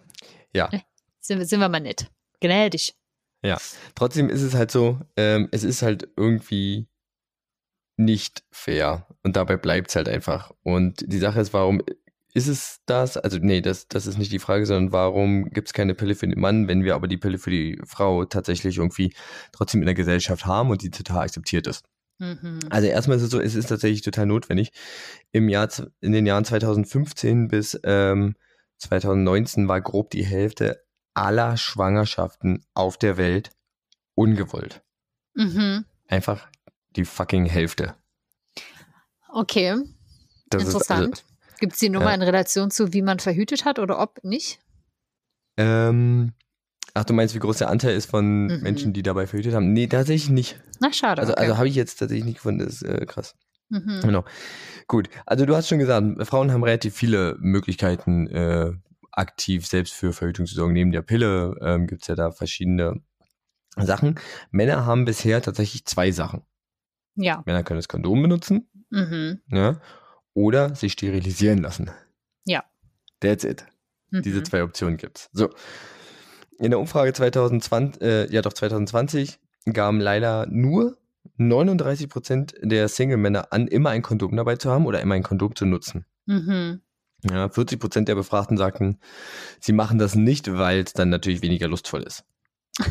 [0.53, 0.71] Ja.
[1.21, 2.07] Sind, sind wir mal nett.
[2.41, 2.95] Gnädig.
[3.43, 3.59] Ja.
[3.95, 6.87] Trotzdem ist es halt so, ähm, es ist halt irgendwie
[7.97, 9.07] nicht fair.
[9.23, 10.53] Und dabei bleibt es halt einfach.
[10.63, 11.83] Und die Sache ist, warum
[12.37, 13.17] ist es das?
[13.17, 16.29] Also, nee, das, das ist nicht die Frage, sondern warum gibt es keine Pille für
[16.29, 19.15] den Mann, wenn wir aber die Pille für die Frau tatsächlich irgendwie
[19.53, 21.87] trotzdem in der Gesellschaft haben und die total akzeptiert ist?
[22.19, 22.61] Mhm.
[22.69, 24.73] Also erstmal ist es so, es ist tatsächlich total notwendig.
[25.33, 25.71] Im Jahr,
[26.03, 28.37] in den Jahren 2015 bis ähm,
[28.79, 33.51] 2019 war grob die Hälfte aller Schwangerschaften auf der Welt
[34.15, 34.83] ungewollt.
[35.33, 35.87] Mhm.
[36.07, 36.49] Einfach
[36.97, 37.95] die fucking Hälfte.
[39.33, 39.77] Okay.
[40.51, 41.25] Das Interessant.
[41.25, 42.15] Also, Gibt es die Nummer ja.
[42.15, 44.61] in Relation zu, wie man verhütet hat oder ob nicht?
[45.57, 46.33] Ähm,
[46.95, 48.61] ach, du meinst, wie groß der Anteil ist von mhm.
[48.63, 49.73] Menschen, die dabei verhütet haben?
[49.73, 50.61] Nee, tatsächlich nicht.
[50.81, 51.21] Na, schade.
[51.21, 51.43] Also, okay.
[51.43, 52.61] also habe ich jetzt tatsächlich nicht gefunden.
[52.61, 53.35] Das ist äh, krass.
[53.69, 54.01] Mhm.
[54.03, 54.25] Genau.
[54.87, 55.09] Gut.
[55.25, 58.73] Also, du hast schon gesagt, Frauen haben relativ viele Möglichkeiten, äh,
[59.13, 60.75] aktiv selbst für Verhütung zu sorgen.
[60.75, 63.01] Neben der Pille ähm, gibt es ja da verschiedene
[63.77, 64.19] Sachen.
[64.51, 66.43] Männer haben bisher tatsächlich zwei Sachen.
[67.15, 67.43] Ja.
[67.47, 68.69] Männer können das Kondom benutzen.
[68.91, 69.41] Mhm.
[69.51, 69.81] Ja,
[70.37, 71.91] oder sich sterilisieren lassen.
[72.45, 72.63] Ja.
[73.21, 73.65] That's it.
[74.11, 74.23] Mhm.
[74.23, 75.31] Diese zwei Optionen gibt's.
[75.33, 75.49] So.
[76.59, 79.41] In der Umfrage 2020, äh, ja doch 2020
[79.73, 80.97] gaben leider nur
[81.39, 85.57] 39 Prozent der Single-Männer an, immer ein Kondom dabei zu haben oder immer ein Kondom
[85.57, 86.05] zu nutzen.
[86.27, 86.83] Mhm.
[87.29, 89.01] Ja, 40 Prozent der Befragten sagten,
[89.59, 92.25] sie machen das nicht, weil es dann natürlich weniger lustvoll ist.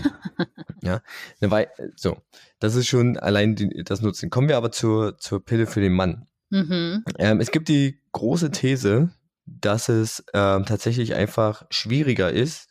[0.81, 1.01] ja,
[1.39, 2.17] weil, so,
[2.59, 4.31] das ist schon allein die, das Nutzen.
[4.31, 6.27] Kommen wir aber zur, zur Pille für den Mann.
[6.55, 7.03] Mhm.
[7.19, 9.09] Ähm, es gibt die große These,
[9.45, 12.69] dass es ähm, tatsächlich einfach schwieriger ist,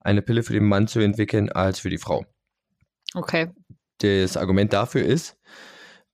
[0.00, 2.26] eine Pille für den Mann zu entwickeln als für die Frau.
[3.14, 3.50] Okay.
[3.98, 5.38] Das Argument dafür ist,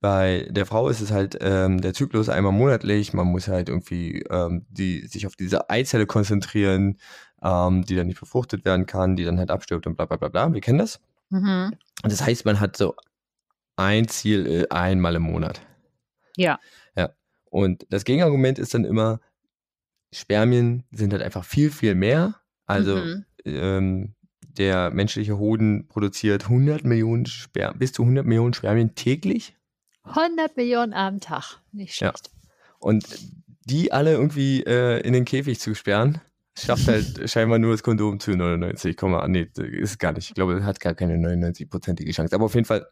[0.00, 3.14] bei der Frau ist es halt ähm, der Zyklus einmal monatlich.
[3.14, 6.98] Man muss halt irgendwie ähm, die, sich auf diese Eizelle konzentrieren,
[7.42, 10.28] ähm, die dann nicht befruchtet werden kann, die dann halt abstirbt und bla bla bla
[10.28, 10.52] bla.
[10.52, 11.00] Wir kennen das.
[11.30, 11.72] Mhm.
[12.02, 12.94] Und das heißt, man hat so
[13.76, 15.62] ein Ziel äh, einmal im Monat.
[16.36, 16.60] Ja.
[17.50, 19.20] Und das Gegenargument ist dann immer,
[20.12, 22.36] Spermien sind halt einfach viel, viel mehr.
[22.66, 23.24] Also mhm.
[23.44, 29.56] ähm, der menschliche Hoden produziert 100 Millionen Spermien, bis zu 100 Millionen Spermien täglich.
[30.04, 32.30] 100 Millionen am Tag, nicht schlecht.
[32.32, 32.50] Ja.
[32.78, 33.04] Und
[33.64, 36.20] die alle irgendwie äh, in den Käfig zu sperren,
[36.56, 38.96] schafft halt scheinbar nur das Kondom zu 99,
[39.28, 40.28] nee, ist gar nicht.
[40.28, 42.34] Ich glaube, es hat gar keine 99-prozentige Chance.
[42.34, 42.86] Aber auf jeden Fall.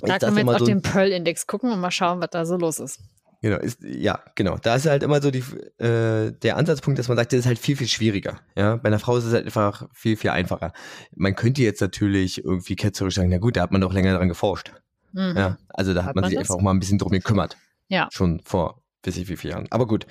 [0.00, 2.80] Da können wir jetzt auf den Pearl-Index gucken und mal schauen, was da so los
[2.80, 3.00] ist.
[3.42, 4.56] Genau, ist, ja, genau.
[4.56, 5.42] Da ist halt immer so die,
[5.78, 8.38] äh, der Ansatzpunkt, dass man sagt, das ist halt viel, viel schwieriger.
[8.56, 10.72] Ja, bei einer Frau ist es halt einfach viel, viel einfacher.
[11.14, 14.28] Man könnte jetzt natürlich irgendwie ketzerisch sagen, na gut, da hat man doch länger daran
[14.28, 14.72] geforscht.
[15.12, 15.34] Mhm.
[15.36, 16.48] Ja, also da hat, hat man, man sich das?
[16.48, 17.56] einfach auch mal ein bisschen drum gekümmert.
[17.88, 18.08] Ja.
[18.12, 19.66] Schon vor weiß ich wie vielen Jahren.
[19.70, 20.06] Aber gut.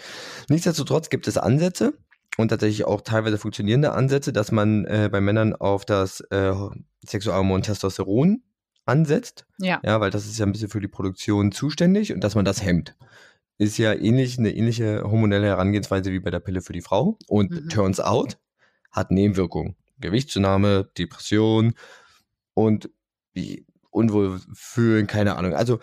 [0.49, 1.93] Nichtsdestotrotz gibt es Ansätze
[2.37, 6.53] und tatsächlich auch teilweise funktionierende Ansätze, dass man äh, bei Männern auf das äh,
[7.05, 8.43] Sexualhormon Testosteron
[8.85, 9.45] ansetzt.
[9.57, 9.79] Ja.
[9.83, 12.63] Ja, weil das ist ja ein bisschen für die Produktion zuständig und dass man das
[12.63, 12.95] hemmt.
[13.57, 17.17] Ist ja ähnlich, eine ähnliche hormonelle Herangehensweise wie bei der Pille für die Frau.
[17.27, 17.69] Und mhm.
[17.69, 18.39] turns out,
[18.91, 19.75] hat Nebenwirkungen.
[19.99, 21.73] Gewichtszunahme, Depression
[22.53, 22.89] und
[23.91, 25.53] Unwohlfühlen, keine Ahnung.
[25.53, 25.79] Also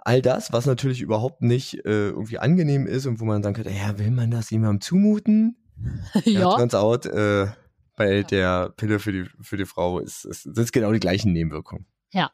[0.00, 3.70] all das, was natürlich überhaupt nicht äh, irgendwie angenehm ist und wo man sagen könnte,
[3.70, 5.56] ja, will man das jemandem zumuten?
[6.24, 6.40] ja.
[6.40, 7.46] ja turns out, äh,
[7.96, 8.22] bei ja.
[8.22, 11.86] der Pille für die, für die Frau ist, ist, sind es genau die gleichen Nebenwirkungen.
[12.12, 12.30] Ja.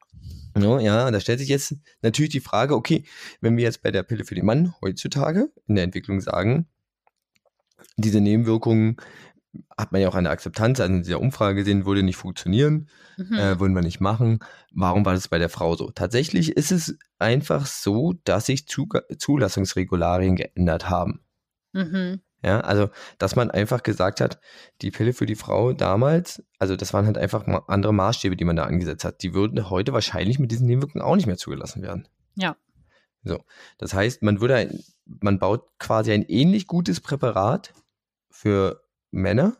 [0.54, 3.04] No, ja, da stellt sich jetzt natürlich die Frage, okay,
[3.40, 6.66] wenn wir jetzt bei der Pille für den Mann heutzutage in der Entwicklung sagen,
[7.96, 8.96] diese Nebenwirkungen
[9.76, 13.34] hat man ja auch eine Akzeptanz also in dieser Umfrage gesehen, würde nicht funktionieren, mhm.
[13.34, 14.40] äh, würden wir nicht machen.
[14.72, 15.90] Warum war das bei der Frau so?
[15.90, 21.20] Tatsächlich ist es einfach so, dass sich Zulassungsregularien geändert haben.
[21.72, 22.20] Mhm.
[22.42, 24.38] Ja, also, dass man einfach gesagt hat,
[24.80, 28.54] die Pille für die Frau damals, also das waren halt einfach andere Maßstäbe, die man
[28.54, 29.22] da angesetzt hat.
[29.22, 32.06] Die würden heute wahrscheinlich mit diesen Nebenwirkungen auch nicht mehr zugelassen werden.
[32.36, 32.56] Ja.
[33.24, 33.42] So.
[33.78, 34.72] Das heißt, man würde,
[35.04, 37.74] man baut quasi ein ähnlich gutes Präparat
[38.30, 39.56] für Männer,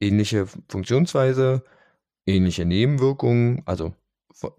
[0.00, 1.62] ähnliche Funktionsweise,
[2.26, 3.94] ähnliche Nebenwirkungen, also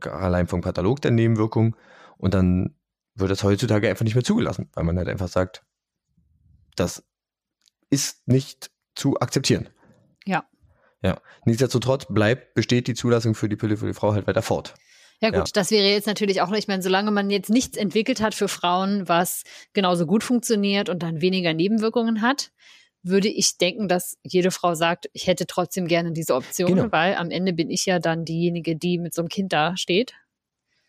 [0.01, 1.75] allein vom Katalog der Nebenwirkungen
[2.17, 2.75] und dann
[3.15, 5.65] wird das heutzutage einfach nicht mehr zugelassen, weil man halt einfach sagt,
[6.75, 7.03] das
[7.89, 9.69] ist nicht zu akzeptieren.
[10.25, 10.45] Ja.
[11.01, 11.21] Ja.
[11.45, 14.75] Nichtsdestotrotz bleibt, besteht die Zulassung für die Pille für die Frau halt weiter fort.
[15.21, 15.45] Ja gut, ja.
[15.53, 19.07] das wäre jetzt natürlich auch, ich meine, solange man jetzt nichts entwickelt hat für Frauen,
[19.09, 22.51] was genauso gut funktioniert und dann weniger Nebenwirkungen hat,
[23.03, 26.91] würde ich denken, dass jede Frau sagt, ich hätte trotzdem gerne diese Option, genau.
[26.91, 30.13] weil am Ende bin ich ja dann diejenige, die mit so einem Kind da steht.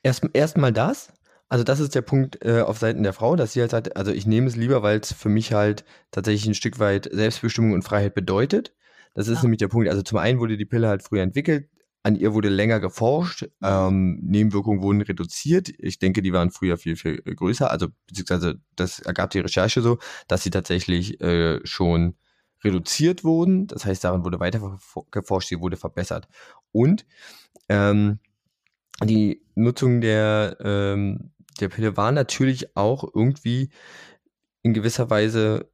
[0.02, 1.12] Erst erstmal das,
[1.50, 4.12] also das ist der Punkt äh, auf Seiten der Frau, dass sie halt sagt, also
[4.12, 7.82] ich nehme es lieber, weil es für mich halt tatsächlich ein Stück weit Selbstbestimmung und
[7.82, 8.72] Freiheit bedeutet.
[9.14, 9.42] Das ist ja.
[9.42, 9.88] nämlich der Punkt.
[9.88, 11.68] Also zum einen wurde die Pille halt früher entwickelt,
[12.04, 15.70] an ihr wurde länger geforscht, ähm, Nebenwirkungen wurden reduziert.
[15.78, 17.68] Ich denke, die waren früher viel, viel größer.
[17.68, 22.14] Also beziehungsweise das ergab die Recherche so, dass sie tatsächlich äh, schon
[22.62, 23.66] reduziert wurden.
[23.66, 24.78] Das heißt, daran wurde weiter
[25.10, 26.28] geforscht, sie wurde verbessert.
[26.70, 27.06] Und
[27.68, 28.20] ähm,
[29.02, 33.70] die Nutzung der ähm, der Pille war natürlich auch irgendwie
[34.62, 35.70] in gewisser Weise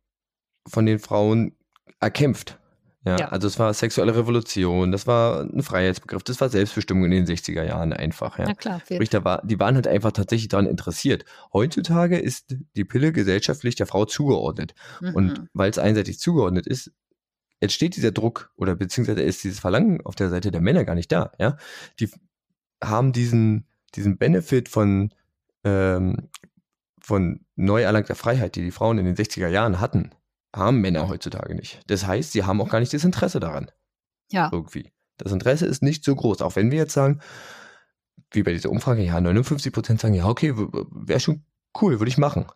[0.68, 1.56] von den Frauen
[2.00, 2.58] erkämpft.
[3.06, 7.12] Ja, ja, also es war sexuelle Revolution, das war ein Freiheitsbegriff, das war Selbstbestimmung in
[7.12, 8.36] den 60er Jahren einfach.
[8.36, 8.80] Ja, Na klar.
[8.80, 11.24] Sprich, da war, die waren halt einfach tatsächlich daran interessiert.
[11.52, 14.74] Heutzutage ist die Pille gesellschaftlich der Frau zugeordnet.
[15.00, 15.14] Mhm.
[15.14, 16.90] Und weil es einseitig zugeordnet ist,
[17.60, 21.12] entsteht dieser Druck oder beziehungsweise ist dieses Verlangen auf der Seite der Männer gar nicht
[21.12, 21.30] da.
[21.38, 21.56] Ja,
[22.00, 22.10] die
[22.82, 25.14] haben diesen, diesen Benefit von
[25.66, 26.28] ähm,
[27.00, 30.10] von neu erlangter Freiheit, die die Frauen in den 60er Jahren hatten,
[30.54, 31.80] haben Männer heutzutage nicht.
[31.88, 33.70] Das heißt, sie haben auch gar nicht das Interesse daran.
[34.30, 34.48] Ja.
[34.52, 34.92] Irgendwie.
[35.18, 36.40] Das Interesse ist nicht so groß.
[36.42, 37.20] Auch wenn wir jetzt sagen,
[38.30, 41.44] wie bei dieser Umfrage, ja, 59 Prozent sagen, ja, okay, wäre schon
[41.80, 42.46] cool, würde ich machen.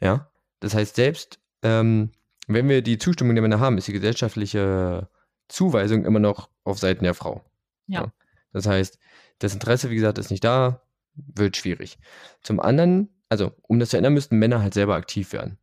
[0.00, 0.30] Ja.
[0.60, 2.10] Das heißt, selbst ähm,
[2.46, 5.08] wenn wir die Zustimmung der Männer haben, ist die gesellschaftliche
[5.48, 7.44] Zuweisung immer noch auf Seiten der Frau.
[7.86, 8.02] Ja.
[8.02, 8.12] ja.
[8.52, 8.98] Das heißt,
[9.38, 10.80] das Interesse, wie gesagt, ist nicht da,
[11.16, 11.98] wird schwierig.
[12.42, 15.58] Zum anderen, also um das zu ändern, müssten Männer halt selber aktiv werden.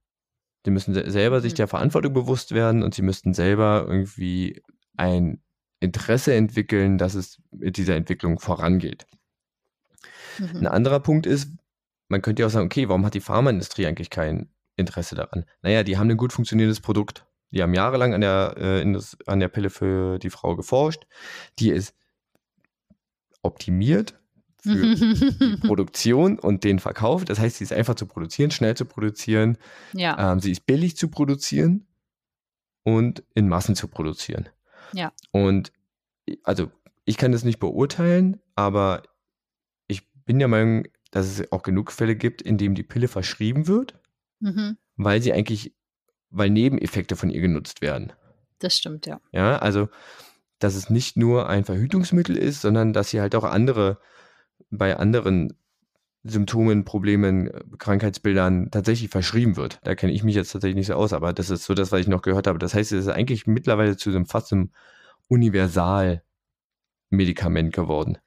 [0.66, 1.58] Die müssen selber sich mhm.
[1.58, 4.62] der Verantwortung bewusst werden und sie müssten selber irgendwie
[4.96, 5.42] ein
[5.80, 9.06] Interesse entwickeln, dass es mit dieser Entwicklung vorangeht.
[10.40, 10.58] Mhm.
[10.58, 11.50] Ein anderer Punkt ist,
[12.08, 15.46] man könnte ja auch sagen, okay, warum hat die Pharmaindustrie eigentlich kein Interesse daran?
[15.62, 17.26] Naja, die haben ein gut funktionierendes Produkt.
[17.52, 21.06] Die haben jahrelang an der, äh, das, an der Pille für die Frau geforscht.
[21.60, 21.96] Die ist
[23.42, 24.20] optimiert
[24.64, 27.26] für die Produktion und den Verkauf.
[27.26, 29.58] Das heißt, sie ist einfach zu produzieren, schnell zu produzieren.
[29.94, 30.32] Ja.
[30.32, 31.86] Ähm, sie ist billig zu produzieren
[32.84, 34.50] und in Massen zu produzieren.
[34.94, 35.12] Ja.
[35.32, 35.72] Und
[36.44, 36.72] also
[37.06, 39.04] ich kann das nicht beurteilen, aber
[39.88, 43.68] ich bin der Meinung, dass es auch genug Fälle gibt, in denen die Pille verschrieben
[43.68, 44.00] wird,
[44.40, 44.78] mhm.
[44.96, 45.76] weil sie eigentlich,
[46.30, 48.14] weil Nebeneffekte von ihr genutzt werden.
[48.60, 49.20] Das stimmt, ja.
[49.32, 49.90] Ja, also
[50.64, 54.00] dass es nicht nur ein Verhütungsmittel ist, sondern dass sie halt auch andere,
[54.70, 55.54] bei anderen
[56.24, 59.80] Symptomen, Problemen, Krankheitsbildern tatsächlich verschrieben wird.
[59.84, 62.00] Da kenne ich mich jetzt tatsächlich nicht so aus, aber das ist so das, was
[62.00, 62.60] ich noch gehört habe.
[62.60, 64.72] Das heißt, es ist eigentlich mittlerweile zu einem fast einem
[65.28, 68.20] Universalmedikament geworden.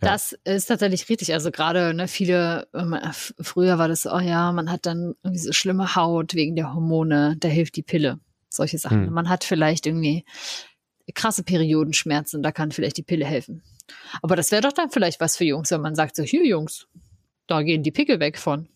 [0.00, 0.12] Ja.
[0.12, 1.32] Das ist tatsächlich richtig.
[1.32, 2.96] Also gerade ne, viele, ähm,
[3.40, 6.72] früher war das so, oh ja, man hat dann irgendwie so schlimme Haut wegen der
[6.72, 8.20] Hormone, da hilft die Pille.
[8.48, 9.06] Solche Sachen.
[9.06, 9.12] Hm.
[9.12, 10.24] Man hat vielleicht irgendwie
[11.12, 13.62] krasse Periodenschmerzen, da kann vielleicht die Pille helfen.
[14.22, 16.88] Aber das wäre doch dann vielleicht was für Jungs, wenn man sagt so, hier Jungs,
[17.46, 18.68] da gehen die Pickel weg von.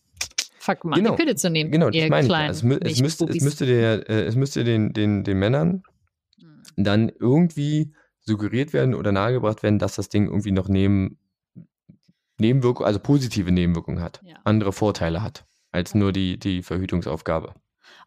[0.59, 1.13] Fuck mal, genau.
[1.13, 1.71] die Pille zu nehmen.
[1.71, 2.33] Genau, das meine ich.
[2.33, 5.83] Also es, es, müsste, es, müsste der, äh, es müsste den, den, den Männern
[6.39, 6.63] hm.
[6.77, 11.19] dann irgendwie suggeriert werden oder nahegebracht werden, dass das Ding irgendwie noch neben,
[12.39, 14.37] Nebenwirkungen, also positive Nebenwirkungen hat, ja.
[14.45, 17.55] andere Vorteile hat, als nur die, die Verhütungsaufgabe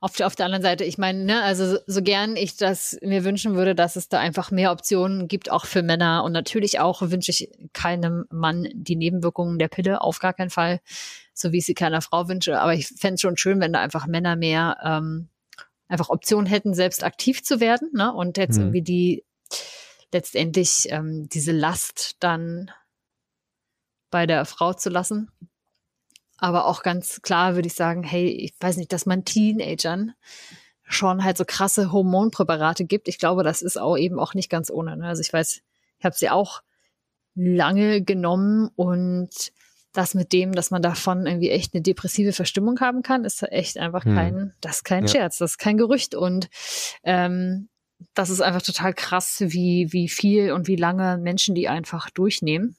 [0.04, 3.24] auf der, auf der anderen Seite, ich meine, ne, also so gern ich das mir
[3.24, 6.24] wünschen würde, dass es da einfach mehr Optionen gibt, auch für Männer.
[6.24, 10.82] Und natürlich auch wünsche ich keinem Mann die Nebenwirkungen der Pille, auf gar keinen Fall,
[11.36, 12.60] so wie ich sie keiner Frau wünsche.
[12.60, 15.30] Aber ich fände es schon schön, wenn da einfach Männer mehr ähm,
[15.88, 18.12] einfach Optionen hätten, selbst aktiv zu werden, ne?
[18.12, 18.64] Und jetzt mhm.
[18.64, 19.24] irgendwie die
[20.12, 22.72] letztendlich ähm, diese Last dann
[24.10, 25.30] bei der Frau zu lassen.
[26.42, 30.14] Aber auch ganz klar würde ich sagen, hey, ich weiß nicht, dass man Teenagern
[30.84, 33.08] schon halt so krasse Hormonpräparate gibt.
[33.08, 34.98] Ich glaube, das ist auch eben auch nicht ganz ohne.
[34.98, 35.06] Ne?
[35.06, 35.62] Also ich weiß,
[36.00, 36.64] ich habe sie auch
[37.36, 39.30] lange genommen und
[39.94, 43.78] das mit dem, dass man davon irgendwie echt eine depressive Verstimmung haben kann, ist echt
[43.78, 44.16] einfach hm.
[44.16, 45.10] kein, das ist kein ja.
[45.10, 46.50] Scherz, das ist kein Gerücht und
[47.04, 47.70] ähm,
[48.16, 52.76] das ist einfach total krass, wie, wie viel und wie lange Menschen die einfach durchnehmen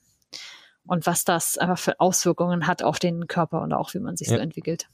[0.87, 4.29] und was das einfach für Auswirkungen hat auf den Körper und auch wie man sich
[4.29, 4.37] ja.
[4.37, 4.89] so entwickelt.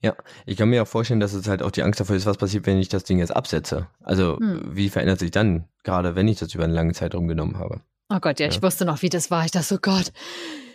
[0.00, 0.14] Ja,
[0.46, 2.66] ich kann mir auch vorstellen, dass es halt auch die Angst davor ist, was passiert,
[2.66, 3.88] wenn ich das Ding jetzt absetze.
[4.02, 4.76] Also hm.
[4.76, 7.80] wie verändert sich dann, gerade wenn ich das über einen langen Zeitraum genommen habe.
[8.08, 8.52] Oh Gott, ja, ja.
[8.52, 9.44] ich wusste noch, wie das war.
[9.44, 10.12] Ich dachte so, Gott,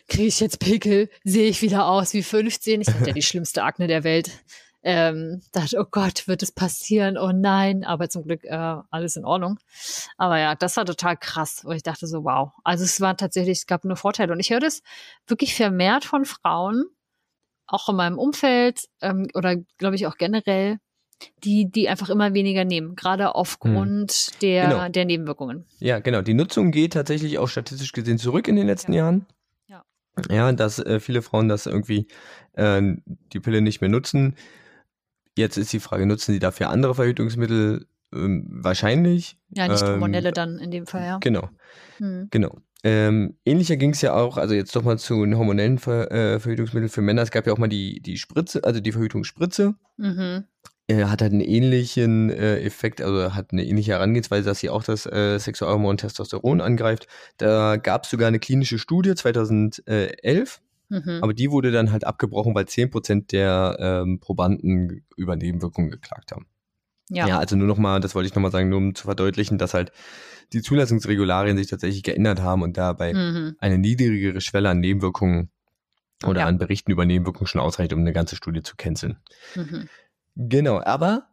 [0.09, 1.09] kriege ich jetzt Pickel?
[1.23, 2.81] Sehe ich wieder aus wie 15?
[2.81, 4.29] Ich hatte ja die schlimmste Akne der Welt
[4.83, 7.17] ähm, dachte, oh Gott, wird es passieren?
[7.17, 9.57] Oh nein, aber zum Glück äh, alles in Ordnung.
[10.17, 12.51] Aber ja, das war total krass, wo ich dachte so, wow.
[12.63, 14.33] Also es war tatsächlich, es gab nur Vorteile.
[14.33, 14.81] Und ich höre das
[15.25, 16.85] wirklich vermehrt von Frauen,
[17.65, 20.79] auch in meinem Umfeld ähm, oder glaube ich auch generell,
[21.43, 24.39] die, die einfach immer weniger nehmen, gerade aufgrund hm.
[24.41, 24.89] der, genau.
[24.89, 25.65] der Nebenwirkungen.
[25.79, 26.21] Ja, genau.
[26.21, 29.03] Die Nutzung geht tatsächlich auch statistisch gesehen zurück in den letzten ja.
[29.03, 29.25] Jahren.
[29.67, 29.83] Ja.
[30.29, 32.07] Ja, dass äh, viele Frauen das irgendwie
[32.53, 32.81] äh,
[33.31, 34.35] die Pille nicht mehr nutzen.
[35.37, 37.87] Jetzt ist die Frage, nutzen Sie dafür andere Verhütungsmittel?
[38.13, 39.37] Ähm, wahrscheinlich.
[39.49, 41.17] Ja, nicht Hormonelle ähm, dann in dem Fall, ja.
[41.19, 41.49] Genau.
[41.97, 42.27] Hm.
[42.29, 42.57] Genau.
[42.83, 46.39] Ähm, ähnlicher ging es ja auch, also jetzt doch mal zu den hormonellen Ver, äh,
[46.39, 47.21] Verhütungsmitteln für Männer.
[47.21, 49.75] Es gab ja auch mal die, die Spritze, also die Verhütungsspritze.
[49.97, 50.43] Mhm.
[50.87, 54.83] Äh, hat halt einen ähnlichen äh, Effekt, also hat eine ähnliche Herangehensweise, dass sie auch
[54.83, 57.07] das äh, Sexualhormon Testosteron angreift.
[57.37, 60.61] Da gab es sogar eine klinische Studie 2011
[60.93, 61.19] Mhm.
[61.23, 66.45] Aber die wurde dann halt abgebrochen, weil 10% der ähm, Probanden über Nebenwirkungen geklagt haben.
[67.09, 67.27] Ja.
[67.27, 69.91] ja, also nur nochmal, das wollte ich nochmal sagen, nur um zu verdeutlichen, dass halt
[70.53, 73.55] die Zulassungsregularien sich tatsächlich geändert haben und dabei mhm.
[73.59, 75.49] eine niedrigere Schwelle an Nebenwirkungen
[76.25, 76.47] oder ja.
[76.47, 79.17] an Berichten über Nebenwirkungen schon ausreicht, um eine ganze Studie zu canceln.
[79.55, 79.89] Mhm.
[80.35, 81.27] Genau, aber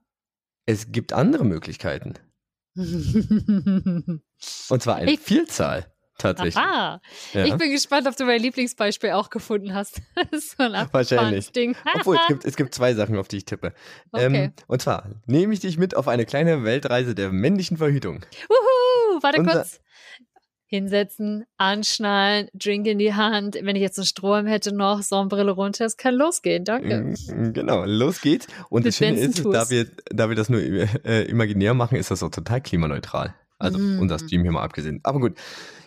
[0.66, 2.14] es gibt andere Möglichkeiten.
[2.76, 4.22] und
[4.82, 5.86] zwar eine ich, Vielzahl.
[6.20, 6.56] Tatsächlich.
[6.56, 7.00] Aha.
[7.32, 7.44] Ja.
[7.44, 10.02] Ich bin gespannt, ob du mein Lieblingsbeispiel auch gefunden hast.
[10.14, 11.50] das ist so ein Wahrscheinlich.
[11.52, 11.74] Ding.
[11.94, 13.72] Obwohl, es gibt, es gibt zwei Sachen, auf die ich tippe.
[14.12, 14.44] Okay.
[14.44, 18.20] Ähm, und zwar nehme ich dich mit auf eine kleine Weltreise der männlichen Verhütung.
[18.48, 19.22] Wuhu!
[19.22, 19.80] Warte Unser kurz.
[20.66, 23.58] Hinsetzen, anschnallen, Drink in die Hand.
[23.60, 26.64] Wenn ich jetzt einen Strom hätte noch, Sonnenbrille runter, es kann losgehen.
[26.64, 27.12] Danke.
[27.26, 28.46] Mm, genau, los geht's.
[28.68, 32.22] Und das Schöne ist, da wir, da wir das nur äh, imaginär machen, ist das
[32.22, 33.34] auch total klimaneutral.
[33.58, 33.98] Also mm.
[33.98, 35.00] unser Stream hier mal abgesehen.
[35.02, 35.36] Aber gut.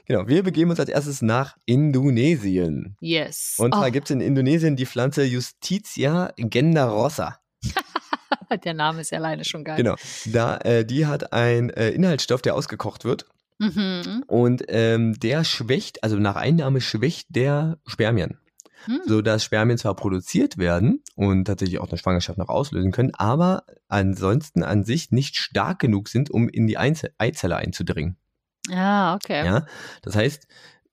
[0.06, 2.98] Genau, wir begeben uns als erstes nach Indonesien.
[3.00, 3.56] Yes.
[3.58, 3.92] Und zwar oh.
[3.92, 7.40] gibt es in Indonesien die Pflanze Justitia genderosa.
[8.66, 9.78] der Name ist ja alleine schon geil.
[9.78, 9.96] Genau.
[10.26, 13.26] Da, äh, die hat einen äh, Inhaltsstoff, der ausgekocht wird.
[13.60, 14.24] Mhm.
[14.28, 18.40] Und ähm, der schwächt, also nach Einnahme schwächt der Spermien.
[18.88, 19.02] Mhm.
[19.06, 23.64] So dass Spermien zwar produziert werden und tatsächlich auch eine Schwangerschaft noch auslösen können, aber
[23.88, 28.18] ansonsten an sich nicht stark genug sind, um in die Einzel Eizelle einzudringen.
[28.72, 29.46] Ah, okay.
[29.46, 29.66] Ja,
[30.02, 30.48] das heißt,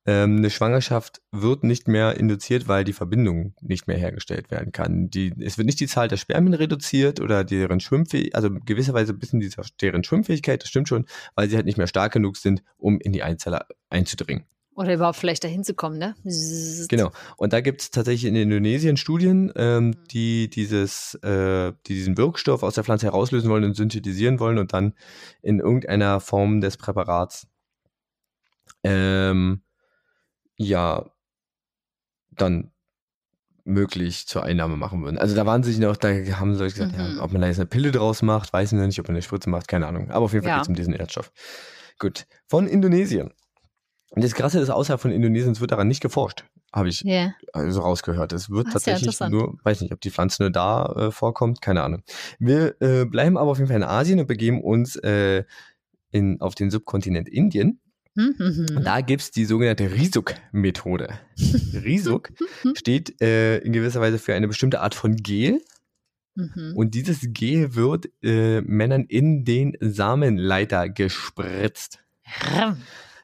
[0.06, 5.10] ähm, eine Schwangerschaft wird nicht mehr induziert, weil die Verbindung nicht mehr hergestellt werden kann.
[5.10, 9.18] Die, es wird nicht die Zahl der Spermien reduziert oder deren Schwimmfähigkeit, also gewisserweise ein
[9.18, 11.04] bisschen die, deren Schwimmfähigkeit, das stimmt schon,
[11.34, 14.46] weil sie halt nicht mehr stark genug sind, um in die Einzelle einzudringen.
[14.74, 16.14] Oder überhaupt vielleicht dahin zu kommen, ne?
[16.88, 17.10] Genau.
[17.36, 20.04] Und da gibt es tatsächlich in Indonesien Studien, ähm, mhm.
[20.10, 24.72] die dieses, äh, die diesen Wirkstoff aus der Pflanze herauslösen wollen und synthetisieren wollen und
[24.72, 24.94] dann
[25.42, 27.46] in irgendeiner Form des Präparats
[28.82, 29.62] ähm,
[30.56, 31.10] ja
[32.30, 32.70] dann
[33.64, 35.18] möglich zur Einnahme machen würden.
[35.18, 36.98] Also da waren sich noch, da haben sie gesagt, mhm.
[36.98, 39.22] ja, ob man da jetzt eine Pille draus macht, weiß ich nicht, ob man eine
[39.22, 40.10] Spritze macht, keine Ahnung.
[40.10, 40.56] Aber auf jeden Fall ja.
[40.56, 41.32] geht es um diesen Erdstoff.
[41.98, 42.26] Gut.
[42.46, 43.32] Von Indonesien.
[44.10, 47.32] Und das Krasse ist, außerhalb von Indonesien wird daran nicht geforscht, habe ich yeah.
[47.52, 48.32] also rausgehört.
[48.32, 51.82] Es wird Ach, tatsächlich nur, weiß nicht, ob die Pflanze nur da äh, vorkommt, keine
[51.84, 52.02] Ahnung.
[52.40, 55.44] Wir äh, bleiben aber auf jeden Fall in Asien und begeben uns äh,
[56.10, 57.80] in, auf den Subkontinent Indien.
[58.14, 58.66] Mhm.
[58.76, 61.18] Und da gibt es die sogenannte Risuk-Methode.
[61.84, 62.30] Risuk
[62.74, 65.60] steht äh, in gewisser Weise für eine bestimmte Art von Gel.
[66.34, 66.72] Mhm.
[66.74, 71.98] Und dieses Gel wird äh, Männern in den Samenleiter gespritzt.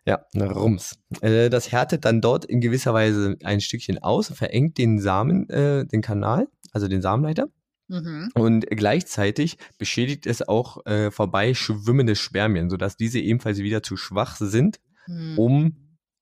[0.07, 0.99] Ja, Rums.
[1.21, 5.85] Äh, das härtet dann dort in gewisser Weise ein Stückchen aus, verengt den Samen, äh,
[5.85, 7.49] den Kanal, also den Samenleiter.
[7.89, 8.31] Mhm.
[8.35, 14.37] Und gleichzeitig beschädigt es auch äh, vorbei schwimmende Spermien, sodass diese ebenfalls wieder zu schwach
[14.37, 15.39] sind, mhm.
[15.39, 15.77] um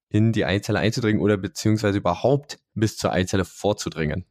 [0.08, 4.24] in die Eizelle einzudringen oder beziehungsweise überhaupt bis zur Eizelle vorzudringen.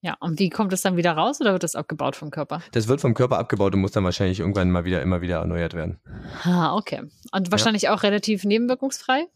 [0.00, 2.62] Ja, und wie kommt es dann wieder raus oder wird das abgebaut vom Körper?
[2.72, 5.74] Das wird vom Körper abgebaut und muss dann wahrscheinlich irgendwann mal wieder immer wieder erneuert
[5.74, 5.98] werden.
[6.44, 7.02] Ah, okay.
[7.32, 7.94] Und wahrscheinlich ja.
[7.94, 9.26] auch relativ nebenwirkungsfrei?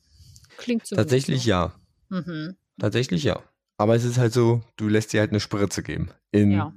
[0.59, 0.95] Klingt so.
[0.95, 1.51] Tatsächlich so.
[1.51, 1.73] ja.
[2.09, 2.57] Mhm.
[2.79, 3.41] Tatsächlich ja.
[3.79, 6.73] Aber es ist halt so, du lässt dir halt eine Spritze geben in ja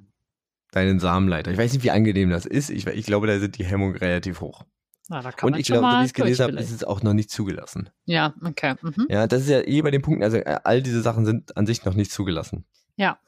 [0.75, 1.51] deinen Samenleiter.
[1.51, 2.69] Ich weiß nicht, wie angenehm das ist.
[2.69, 4.65] Ich, ich glaube, da sind die Hemmungen relativ hoch.
[5.09, 7.29] Na, und ich glaube, so wie ich es gelesen habe, ist es auch noch nicht
[7.29, 7.89] zugelassen.
[8.05, 8.75] Ja, okay.
[8.81, 9.07] Mhm.
[9.09, 11.65] Ja, das ist ja eh bei den Punkten, also äh, all diese Sachen sind an
[11.65, 12.65] sich noch nicht zugelassen.
[12.95, 13.19] Ja.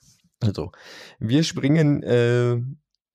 [0.41, 0.71] Also,
[1.19, 2.57] wir springen äh,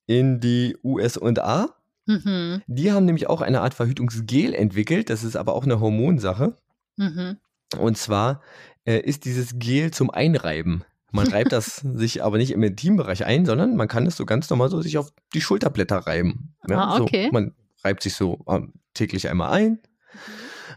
[0.06, 1.74] in die USA.
[2.06, 2.62] Mhm.
[2.66, 5.10] Die haben nämlich auch eine Art Verhütungsgel entwickelt.
[5.10, 6.56] Das ist aber auch eine Hormonsache.
[6.96, 7.38] Mhm.
[7.78, 8.42] Und zwar
[8.84, 10.84] äh, ist dieses Gel zum Einreiben.
[11.10, 14.48] Man reibt das sich aber nicht im Intimbereich ein, sondern man kann es so ganz
[14.50, 16.54] normal so sich auf die Schulterblätter reiben.
[16.68, 17.26] Ja, ah, okay.
[17.26, 19.78] So, man reibt sich so ähm, täglich einmal ein.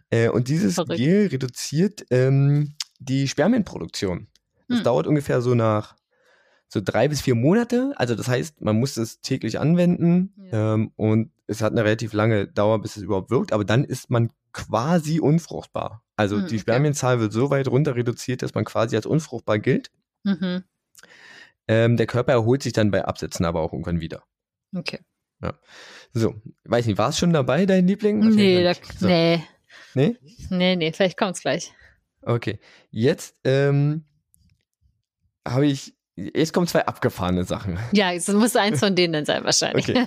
[0.10, 0.98] Äh, und dieses Verrückt.
[0.98, 4.28] Gel reduziert ähm, die Spermienproduktion.
[4.68, 4.84] Das hm.
[4.84, 5.96] dauert ungefähr so nach
[6.68, 7.94] so drei bis vier Monate.
[7.98, 10.74] Also das heißt, man muss es täglich anwenden ja.
[10.74, 13.54] ähm, und es hat eine relativ lange Dauer, bis es überhaupt wirkt.
[13.54, 16.04] Aber dann ist man quasi unfruchtbar.
[16.16, 17.24] Also hm, die Spermienzahl okay.
[17.24, 19.92] wird so weit runter reduziert, dass man quasi als unfruchtbar gilt.
[20.24, 20.64] Mhm.
[21.68, 24.24] Ähm, der Körper erholt sich dann bei Absetzen aber auch irgendwann wieder.
[24.76, 25.00] Okay.
[25.42, 25.54] Ja.
[26.14, 28.20] So, weiß nicht, war es schon dabei, dein Liebling?
[28.20, 29.08] Nee, da, so.
[29.08, 29.44] nee.
[29.94, 30.18] Nee?
[30.50, 31.74] Nee, nee, vielleicht kommt es gleich.
[32.22, 32.60] Okay.
[32.92, 34.06] Jetzt ähm,
[35.46, 37.80] habe ich Jetzt kommen zwei abgefahrene Sachen.
[37.92, 39.90] Ja, es muss eins von denen sein, wahrscheinlich.
[39.90, 40.06] Okay.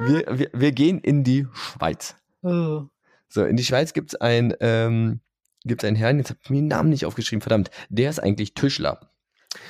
[0.00, 2.16] Wir, wir, wir gehen in die Schweiz.
[2.42, 2.86] Oh.
[3.28, 5.20] So, in die Schweiz gibt es ein, ähm,
[5.64, 9.13] einen Herrn, jetzt habe ich mir den Namen nicht aufgeschrieben, verdammt, der ist eigentlich Tischler.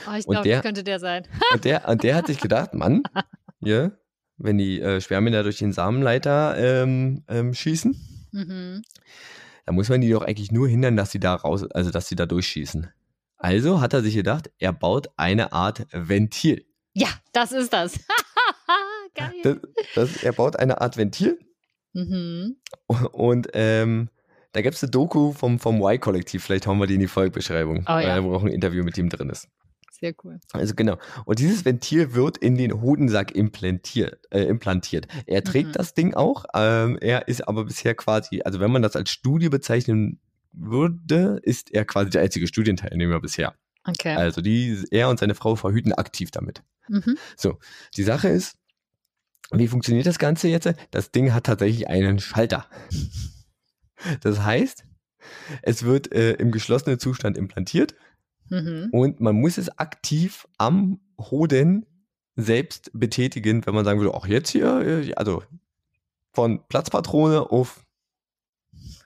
[0.06, 1.26] Oh, ich glaube, das könnte der sein.
[1.52, 3.02] und, der, und der hat sich gedacht, Mann,
[3.60, 3.90] ja,
[4.36, 7.94] wenn die äh, Spermien da durch den Samenleiter ähm, ähm, schießen,
[8.32, 8.82] mhm.
[9.66, 12.16] dann muss man die doch eigentlich nur hindern, dass sie da raus, also dass sie
[12.16, 12.90] da durchschießen.
[13.36, 16.64] Also hat er sich gedacht, er baut eine Art Ventil.
[16.94, 18.00] Ja, das ist das.
[19.14, 19.32] Geil.
[19.42, 19.56] Das,
[19.94, 21.38] das, er baut eine Art Ventil.
[21.92, 22.56] Mhm.
[23.12, 24.08] Und ähm,
[24.52, 27.84] da gibt es eine Doku vom, vom Y-Kollektiv, vielleicht hauen wir die in die Folgebeschreibung,
[27.88, 28.22] oh, ja.
[28.22, 29.48] wo auch ein Interview mit ihm drin ist.
[30.00, 30.40] Sehr cool.
[30.52, 30.98] Also genau.
[31.24, 34.18] Und dieses Ventil wird in den Hodensack implantiert.
[34.30, 35.06] Äh, implantiert.
[35.26, 35.72] Er trägt mhm.
[35.72, 36.44] das Ding auch.
[36.52, 40.18] Ähm, er ist aber bisher quasi, also wenn man das als Studie bezeichnen
[40.52, 43.54] würde, ist er quasi der einzige Studienteilnehmer bisher.
[43.86, 44.14] Okay.
[44.14, 46.64] Also die, er und seine Frau verhüten aktiv damit.
[46.88, 47.16] Mhm.
[47.36, 47.58] So,
[47.96, 48.58] die Sache ist,
[49.52, 50.74] wie funktioniert das Ganze jetzt?
[50.90, 52.66] Das Ding hat tatsächlich einen Schalter.
[54.20, 54.84] Das heißt,
[55.62, 57.94] es wird äh, im geschlossenen Zustand implantiert.
[58.48, 58.88] Mhm.
[58.92, 61.86] Und man muss es aktiv am Hoden
[62.36, 65.42] selbst betätigen, wenn man sagen würde, auch jetzt hier, äh, also
[66.32, 67.84] von Platzpatrone auf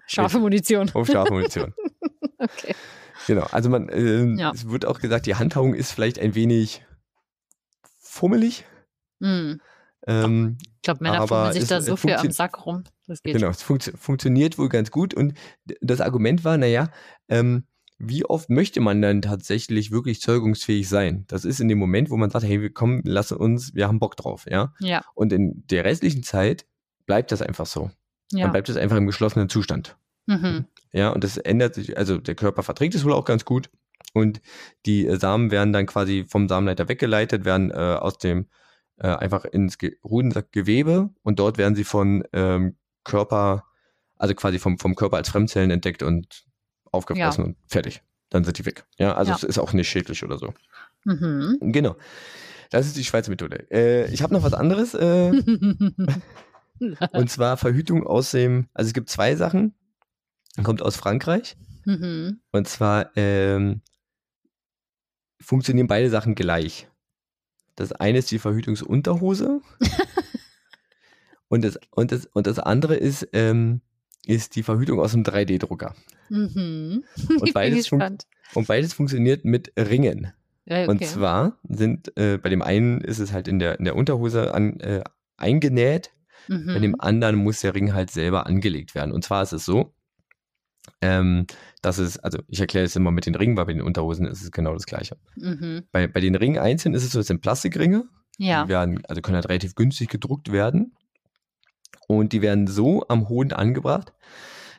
[0.06, 0.90] Scharfe Munition.
[0.94, 1.74] Auf scharfe Munition.
[2.38, 2.74] okay.
[3.26, 4.52] Genau, also man, äh, ja.
[4.54, 6.82] es wird auch gesagt, die Handhabung ist vielleicht ein wenig
[7.98, 8.64] fummelig.
[9.18, 9.60] Mhm.
[10.06, 12.84] Ähm, ich glaube, Männer fummeln sich da so viel am Sack rum.
[13.22, 15.12] genau, es funkt, funktioniert wohl ganz gut.
[15.12, 15.34] Und
[15.82, 16.90] das Argument war, naja,
[17.28, 17.66] ähm,
[17.98, 21.24] wie oft möchte man dann tatsächlich wirklich zeugungsfähig sein?
[21.26, 23.98] Das ist in dem Moment, wo man sagt, hey, wir kommen, lass uns, wir haben
[23.98, 24.72] Bock drauf, ja?
[24.78, 25.02] Ja.
[25.14, 26.64] Und in der restlichen Zeit
[27.06, 27.90] bleibt das einfach so.
[28.32, 28.42] Ja.
[28.42, 29.96] Dann bleibt es einfach im geschlossenen Zustand.
[30.26, 30.66] Mhm.
[30.92, 33.68] Ja, und das ändert sich, also der Körper verträgt es wohl auch ganz gut.
[34.14, 34.40] Und
[34.86, 38.46] die äh, Samen werden dann quasi vom Samenleiter weggeleitet, werden äh, aus dem
[38.98, 43.64] äh, einfach ins Ge Hodensackgewebe und dort werden sie von ähm, Körper,
[44.16, 46.47] also quasi vom, vom Körper als Fremdzellen entdeckt und
[46.92, 47.48] aufgefressen ja.
[47.48, 48.02] und fertig.
[48.30, 48.84] Dann sind die weg.
[48.98, 49.36] Ja, also ja.
[49.36, 50.52] es ist auch nicht schädlich oder so.
[51.04, 51.58] Mhm.
[51.60, 51.96] Genau.
[52.70, 53.70] Das ist die Schweizer Methode.
[53.70, 54.94] Äh, ich habe noch was anderes.
[54.94, 55.30] Äh,
[57.12, 59.74] und zwar Verhütung aus dem, also es gibt zwei Sachen.
[60.62, 61.56] Kommt aus Frankreich.
[61.84, 62.40] Mhm.
[62.52, 63.80] Und zwar ähm,
[65.40, 66.88] funktionieren beide Sachen gleich.
[67.76, 69.60] Das eine ist die Verhütungsunterhose.
[71.48, 73.80] und, das, und, das, und das andere ist, ähm,
[74.28, 75.94] ist die Verhütung aus dem 3D-Drucker.
[76.28, 77.02] Mhm.
[77.40, 80.32] Und, beides und beides funktioniert mit Ringen.
[80.66, 80.90] Ja, okay.
[80.90, 84.52] Und zwar sind, äh, bei dem einen ist es halt in der, in der Unterhose
[84.52, 85.02] an, äh,
[85.38, 86.10] eingenäht,
[86.46, 86.66] mhm.
[86.66, 89.12] bei dem anderen muss der Ring halt selber angelegt werden.
[89.12, 89.94] Und zwar ist es so,
[91.00, 91.46] ähm,
[91.80, 94.42] das ist, also ich erkläre es immer mit den Ringen, weil bei den Unterhosen ist
[94.42, 95.16] es genau das Gleiche.
[95.36, 95.84] Mhm.
[95.90, 98.04] Bei, bei den Ringen einzeln ist es so, es sind Plastikringe.
[98.36, 98.64] Ja.
[98.64, 100.94] Die werden, also können halt relativ günstig gedruckt werden.
[102.08, 104.12] Und die werden so am Hoden angebracht,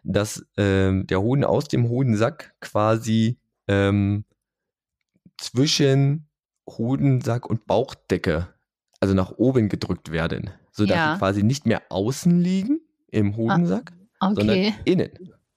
[0.03, 4.25] dass ähm, der Hoden aus dem Hodensack quasi ähm,
[5.37, 6.27] zwischen
[6.67, 8.53] Hodensack und Bauchdecke,
[8.99, 11.13] also nach oben gedrückt werden, sodass ja.
[11.13, 14.35] sie quasi nicht mehr außen liegen im Hodensack, ah, okay.
[14.35, 15.11] sondern innen.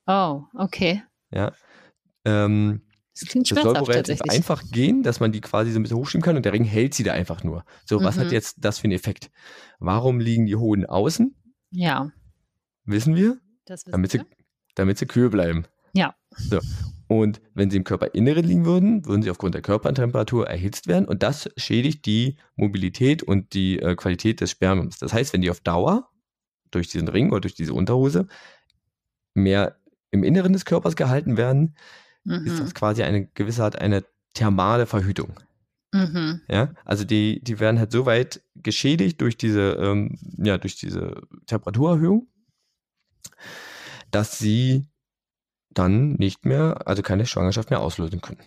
[0.07, 1.03] Oh, okay.
[1.31, 1.53] Ja.
[2.25, 2.83] Ähm,
[3.15, 5.99] das klingt das soll wohl relativ einfach gehen, dass man die quasi so ein bisschen
[5.99, 7.65] hochschieben kann und der Ring hält sie da einfach nur.
[7.85, 8.05] So, mhm.
[8.05, 8.33] was hat mhm.
[8.33, 9.31] jetzt das für einen Effekt?
[9.79, 11.35] Warum liegen die Hoden außen?
[11.73, 12.13] Ja.
[12.85, 13.39] Wissen wir?
[13.65, 14.21] Das wissen damit wir.
[14.21, 14.27] Sie,
[14.75, 15.65] damit sie kühl bleiben.
[15.95, 16.15] Ja.
[16.37, 16.61] So.
[17.09, 21.23] Und wenn sie im Körperinneren liegen würden, würden sie aufgrund der Körpertemperatur erhitzt werden und
[21.23, 24.99] das schädigt die Mobilität und die äh, Qualität des Spermiums.
[24.99, 26.09] Das heißt, wenn die auf Dauer
[26.71, 28.29] durch diesen Ring oder durch diese Unterhose
[29.35, 29.77] mehr
[30.11, 31.77] im Inneren des Körpers gehalten werden,
[32.25, 32.47] mhm.
[32.47, 35.35] ist das quasi eine gewisse Art eine thermale Verhütung.
[35.93, 36.41] Mhm.
[36.49, 41.21] Ja, also die, die werden halt so weit geschädigt durch diese, ähm, ja, durch diese
[41.47, 42.29] Temperaturerhöhung,
[44.11, 44.87] dass sie
[45.71, 48.43] dann nicht mehr, also keine Schwangerschaft mehr auslösen können.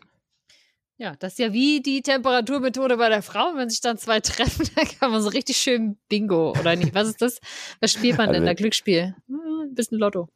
[0.98, 3.54] Ja, das ist ja wie die Temperaturmethode bei der Frau.
[3.56, 6.96] Wenn sich dann zwei treffen, dann kann man so richtig schön Bingo oder nicht.
[6.96, 7.40] Was ist das?
[7.80, 8.54] Was spielt man also, denn da?
[8.54, 9.16] Glücksspiel?
[9.28, 10.30] Hm, ein bisschen Lotto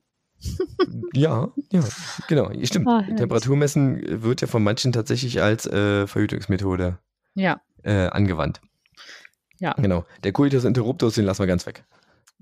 [1.14, 1.84] ja, ja,
[2.28, 2.52] genau.
[2.64, 2.88] Stimmt.
[2.88, 6.98] Oh, Temperaturmessen wird ja von manchen tatsächlich als äh, Verhütungsmethode
[7.36, 7.62] ja.
[7.84, 8.62] äh, angewandt.
[9.60, 9.74] Ja.
[9.74, 10.06] Genau.
[10.24, 11.84] Der Coitus interruptus, den lassen wir ganz weg.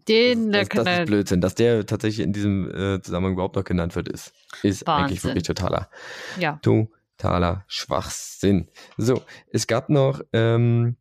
[0.07, 1.41] Den, das, das, das ist Blödsinn.
[1.41, 4.33] Dass der tatsächlich in diesem äh, Zusammenhang überhaupt noch genannt wird, ist,
[4.63, 5.05] ist Wahnsinn.
[5.05, 5.89] eigentlich wirklich totaler,
[6.39, 6.59] ja.
[6.61, 8.69] totaler Schwachsinn.
[8.97, 10.95] So, es gab noch, ähm,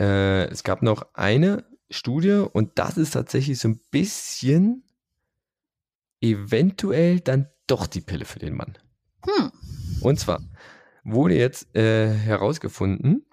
[0.00, 4.84] äh, es gab noch eine Studie und das ist tatsächlich so ein bisschen
[6.22, 8.78] eventuell dann doch die Pille für den Mann.
[9.24, 9.50] Hm.
[10.00, 10.40] Und zwar
[11.04, 13.26] wurde jetzt äh, herausgefunden,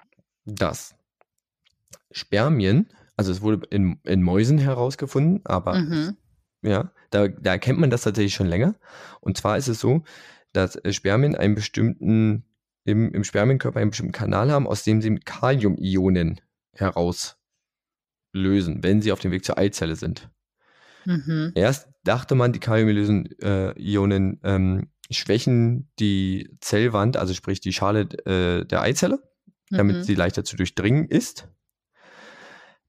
[0.46, 0.96] dass
[2.12, 6.18] Spermien, also es wurde in, in Mäusen herausgefunden, aber mhm.
[6.62, 8.76] ja, da, da erkennt man das tatsächlich schon länger.
[9.22, 10.04] Und zwar ist es so,
[10.54, 12.46] dass äh, Spermien einen bestimmten,
[12.86, 16.42] im, im Spermienkörper einen bestimmten Kanal haben, aus dem sie Kaliumionen
[16.74, 17.38] herauslösen,
[18.82, 20.30] wenn sie auf dem Weg zur Eizelle sind.
[21.06, 21.52] Mhm.
[21.56, 28.66] Erst dachte man, die Kaliumionen äh, ähm, schwächen die Zellwand, also sprich die Schale äh,
[28.66, 29.22] der Eizelle,
[29.70, 30.04] damit mhm.
[30.04, 31.48] sie leichter zu durchdringen ist.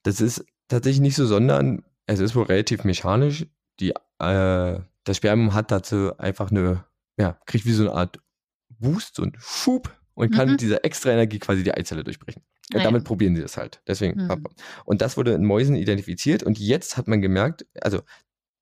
[0.03, 3.47] Das ist tatsächlich nicht so, sondern es ist wohl relativ mechanisch.
[3.81, 6.85] Die, äh, das Spermium hat dazu einfach eine,
[7.17, 8.21] ja, kriegt wie so eine Art
[8.69, 10.53] Boost, so einen Schub und kann mhm.
[10.53, 12.43] mit dieser extra Energie quasi die Eizelle durchbrechen.
[12.73, 12.85] Naja.
[12.85, 13.83] Damit probieren sie es halt.
[13.87, 14.23] Deswegen.
[14.23, 14.45] Mhm.
[14.85, 18.01] Und das wurde in Mäusen identifiziert und jetzt hat man gemerkt, also,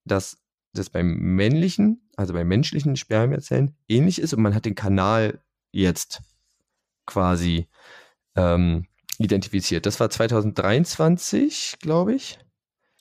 [0.08, 0.38] dass
[0.72, 5.40] das beim männlichen, also bei menschlichen Spermiazellen ähnlich ist und man hat den Kanal
[5.72, 6.20] jetzt
[7.06, 7.68] quasi
[8.36, 8.86] ähm,
[9.18, 9.86] identifiziert.
[9.86, 12.38] Das war 2023, glaube ich.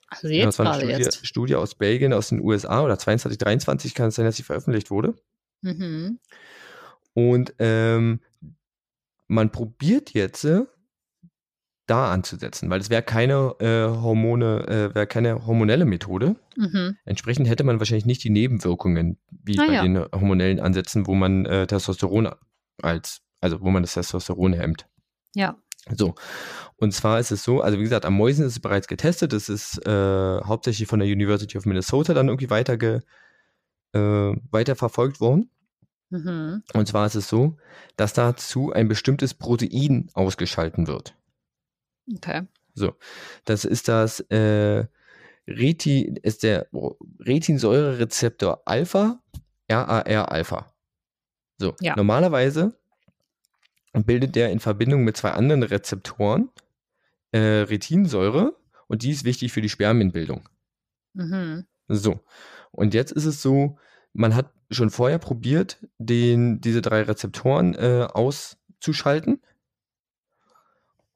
[0.08, 1.28] Also jetzt das war eine Studie, jetzt.
[1.28, 4.90] Studie aus Belgien, aus den USA oder 22, 23 kann es sein, dass sie veröffentlicht
[4.90, 5.16] wurde.
[5.62, 6.20] Mhm.
[7.14, 8.22] Und ähm,
[9.28, 10.48] man probiert jetzt
[11.88, 16.36] da anzusetzen, weil es wäre keine äh, Hormone, äh, wäre keine hormonelle Methode.
[16.56, 16.98] Mhm.
[17.06, 19.82] Entsprechend hätte man wahrscheinlich nicht die Nebenwirkungen wie ah, bei ja.
[19.82, 22.30] den hormonellen Ansätzen, wo man äh, Testosteron
[22.82, 24.86] als, also wo man das Testosteron hemmt.
[25.34, 25.58] Ja.
[25.96, 26.16] So.
[26.76, 29.32] Und zwar ist es so, also wie gesagt, am Mäusen ist es bereits getestet.
[29.34, 33.00] Das ist äh, hauptsächlich von der University of Minnesota dann irgendwie weiter, ge,
[33.94, 34.00] äh,
[34.52, 35.50] weiter verfolgt worden.
[36.10, 36.64] Mhm.
[36.74, 37.58] Und zwar ist es so,
[37.96, 41.16] dass dazu ein bestimmtes Protein ausgeschalten wird.
[42.16, 42.44] Okay.
[42.74, 42.94] So,
[43.46, 44.86] das ist das äh,
[45.48, 46.68] Reti, ist der
[47.20, 49.22] Retinsäurerezeptor Alpha,
[49.70, 50.74] RAR Alpha.
[51.58, 51.96] So, ja.
[51.96, 52.78] normalerweise
[53.94, 56.50] bildet der in Verbindung mit zwei anderen Rezeptoren
[57.32, 58.56] äh, Retinsäure
[58.88, 60.48] und die ist wichtig für die Spermienbildung.
[61.14, 61.66] Mhm.
[61.88, 62.20] So,
[62.72, 63.80] und jetzt ist es so,
[64.14, 69.42] man hat schon vorher probiert, den, diese drei Rezeptoren äh, auszuschalten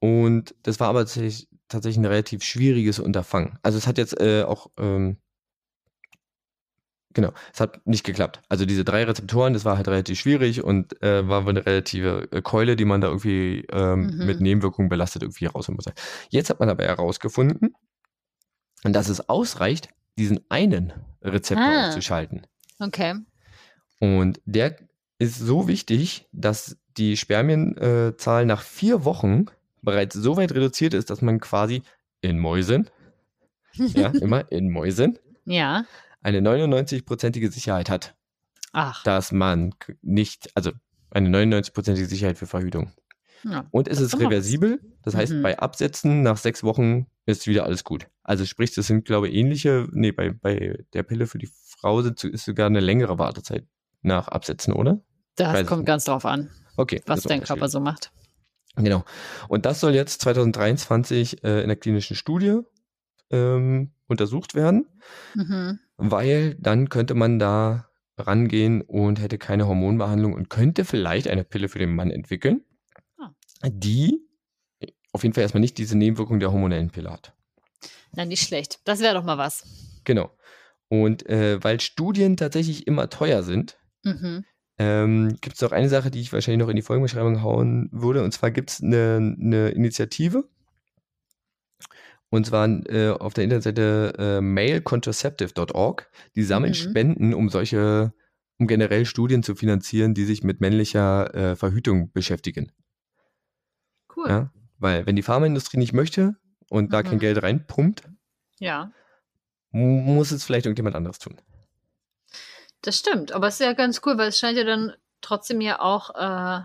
[0.01, 3.59] und das war aber tatsächlich, tatsächlich ein relativ schwieriges Unterfangen.
[3.61, 5.17] Also es hat jetzt äh, auch, ähm,
[7.13, 8.41] genau, es hat nicht geklappt.
[8.49, 12.41] Also diese drei Rezeptoren, das war halt relativ schwierig und äh, war eine relative äh,
[12.41, 14.25] Keule, die man da irgendwie ähm, mhm.
[14.25, 15.93] mit Nebenwirkungen belastet irgendwie rausholen muss.
[16.29, 17.75] Jetzt hat man aber herausgefunden,
[18.83, 21.87] dass es ausreicht, diesen einen Rezeptor ah.
[21.89, 22.47] auszuschalten.
[22.79, 23.19] Okay.
[23.99, 24.77] Und der
[25.19, 29.45] ist so wichtig, dass die Spermienzahl nach vier Wochen
[29.81, 31.83] bereits so weit reduziert ist, dass man quasi
[32.21, 32.89] in Mäusen,
[33.73, 35.85] ja, immer in Mäusen, ja.
[36.21, 38.15] eine 99-prozentige Sicherheit hat.
[38.73, 39.03] Ach.
[39.03, 40.71] Dass man nicht, also
[41.09, 42.91] eine 99-prozentige Sicherheit für Verhütung.
[43.43, 45.41] Ja, und es ist reversibel, das heißt, mhm.
[45.41, 48.07] bei Absätzen nach sechs Wochen ist wieder alles gut.
[48.23, 52.01] Also sprich, das sind, glaube ich, ähnliche, nee, bei, bei der Pille für die Frau
[52.01, 53.65] ist sogar eine längere Wartezeit
[54.03, 55.01] nach Absätzen, oder?
[55.35, 58.11] Das kommt ganz drauf an, okay, was dein Körper so macht.
[58.75, 59.03] Genau.
[59.47, 62.59] Und das soll jetzt 2023 äh, in der klinischen Studie
[63.29, 64.87] ähm, untersucht werden,
[65.35, 65.79] mhm.
[65.97, 71.69] weil dann könnte man da rangehen und hätte keine Hormonbehandlung und könnte vielleicht eine Pille
[71.69, 72.63] für den Mann entwickeln,
[73.17, 73.31] ah.
[73.67, 74.27] die
[75.11, 77.33] auf jeden Fall erstmal nicht diese Nebenwirkung der hormonellen Pille hat.
[78.13, 78.79] Na, nicht schlecht.
[78.85, 79.65] Das wäre doch mal was.
[80.03, 80.31] Genau.
[80.87, 84.45] Und äh, weil Studien tatsächlich immer teuer sind, mhm
[84.81, 88.23] ähm, gibt es noch eine Sache, die ich wahrscheinlich noch in die Folgenbeschreibung hauen würde.
[88.23, 90.49] Und zwar gibt es eine, eine, Initiative.
[92.29, 96.09] Und zwar äh, auf der Internetseite äh, malecontraceptive.org.
[96.35, 96.75] Die sammeln mhm.
[96.75, 98.11] Spenden, um solche,
[98.57, 102.71] um generell Studien zu finanzieren, die sich mit männlicher äh, Verhütung beschäftigen.
[104.15, 104.29] Cool.
[104.29, 104.51] Ja?
[104.79, 106.37] Weil wenn die Pharmaindustrie nicht möchte
[106.69, 106.89] und mhm.
[106.89, 107.19] da kein mhm.
[107.19, 108.09] Geld reinpumpt,
[108.57, 108.91] ja.
[109.69, 111.39] muss es vielleicht irgendjemand anderes tun.
[112.81, 115.79] Das stimmt, aber es ist ja ganz cool, weil es scheint ja dann trotzdem ja
[115.79, 116.61] auch, äh,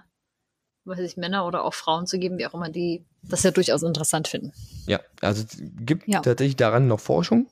[0.84, 3.82] weiß ich, Männer oder auch Frauen zu geben, wie auch immer, die das ja durchaus
[3.82, 4.52] interessant finden.
[4.86, 6.20] Ja, also es gibt ja.
[6.20, 7.48] tatsächlich daran noch Forschung.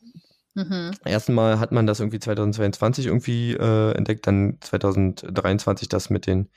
[0.55, 0.93] Mhm.
[1.05, 6.49] Erstmal hat man das irgendwie 2022 irgendwie äh, entdeckt, dann 2023 das mit den,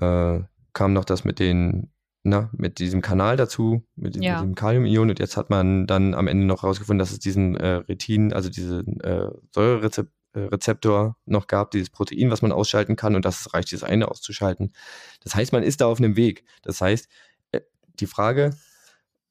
[0.00, 0.40] äh,
[0.72, 1.90] kam noch das mit den,
[2.22, 4.34] na, mit diesem Kanal dazu, mit, ja.
[4.34, 7.56] mit diesem Kaliumion und jetzt hat man dann am Ende noch herausgefunden, dass es diesen
[7.56, 12.96] äh, Retin, also diesen äh, Säurerezept äh, Rezeptor noch gab, dieses Protein, was man ausschalten
[12.96, 14.72] kann und das reicht, dieses eine auszuschalten.
[15.20, 16.44] Das heißt, man ist da auf einem Weg.
[16.62, 17.08] Das heißt,
[17.52, 17.60] äh,
[17.94, 18.56] die Frage,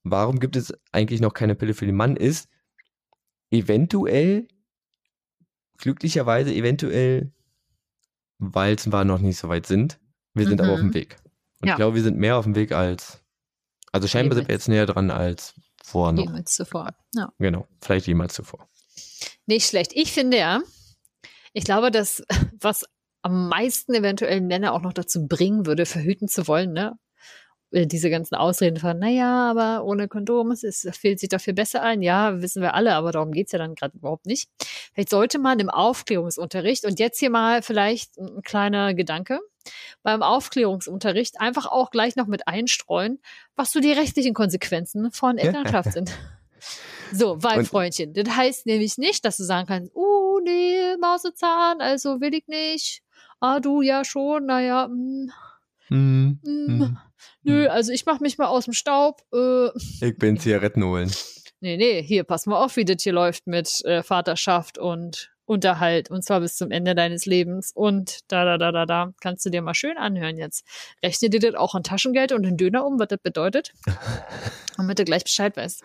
[0.03, 2.49] warum gibt es eigentlich noch keine Pille für den Mann, ist
[3.49, 4.47] eventuell,
[5.77, 7.31] glücklicherweise eventuell,
[8.37, 9.99] weil es wir noch nicht so weit sind.
[10.33, 10.65] Wir sind mhm.
[10.65, 10.93] aber auf dem mhm.
[10.95, 11.17] Weg.
[11.61, 11.73] Und ja.
[11.73, 13.23] ich glaube, wir sind mehr auf dem Weg als,
[13.91, 16.23] also scheinbar sind wir jetzt näher dran als vor noch.
[16.23, 16.93] Jemals zuvor.
[17.15, 17.31] Ja.
[17.39, 18.69] Genau, vielleicht jemals zuvor.
[19.45, 19.91] Nicht schlecht.
[19.93, 20.61] Ich finde ja,
[21.53, 22.23] ich glaube, dass
[22.59, 22.85] was
[23.21, 26.97] am meisten eventuell Männer auch noch dazu bringen würde, verhüten zu wollen, ne?
[27.71, 31.81] Äh, diese ganzen Ausreden von, naja, aber ohne Kondom, es ist, fehlt sich dafür besser
[31.81, 32.01] ein.
[32.01, 34.49] Ja, wissen wir alle, aber darum geht's ja dann gerade überhaupt nicht.
[34.93, 39.39] Vielleicht sollte man im Aufklärungsunterricht, und jetzt hier mal vielleicht ein kleiner Gedanke,
[40.01, 43.19] beim Aufklärungsunterricht einfach auch gleich noch mit einstreuen,
[43.55, 46.11] was so die rechtlichen Konsequenzen von Elternschaft sind.
[47.11, 52.21] So, weil, Freundchen, das heißt nämlich nicht, dass du sagen kannst, uh, nee, Mausezahn, also
[52.21, 53.01] will ich nicht.
[53.39, 55.31] Ah, du ja schon, naja, mm,
[55.89, 56.97] mm, mm,
[57.43, 59.21] nö, also ich mach mich mal aus dem Staub.
[59.33, 59.69] Äh,
[60.01, 61.11] ich bin Zigaretten holen.
[61.61, 66.11] Nee, nee, hier, pass mal auf, wie das hier läuft mit äh, Vaterschaft und Unterhalt
[66.11, 69.13] und zwar bis zum Ende deines Lebens und da, da, da, da, da.
[69.19, 70.63] Kannst du dir mal schön anhören jetzt.
[71.03, 73.73] Rechne dir das auch an Taschengeld und in Döner um, was das bedeutet,
[74.77, 75.81] damit du gleich Bescheid weißt.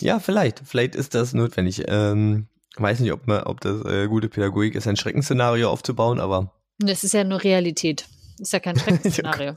[0.00, 0.62] Ja, vielleicht.
[0.64, 1.84] Vielleicht ist das notwendig.
[1.86, 6.52] Ähm, weiß nicht, ob, man, ob das äh, gute Pädagogik ist, ein Schreckensszenario aufzubauen, aber.
[6.78, 8.06] Das ist ja nur Realität.
[8.38, 9.56] Ist ja kein Schreckensszenario.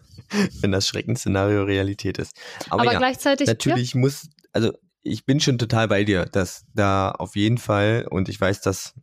[0.62, 2.36] wenn das Schreckensszenario Realität ist.
[2.70, 3.48] Aber, Aber ja, gleichzeitig.
[3.48, 4.00] Natürlich ja.
[4.00, 8.40] muss, also ich bin schon total bei dir, dass da auf jeden Fall, und ich
[8.40, 8.94] weiß, dass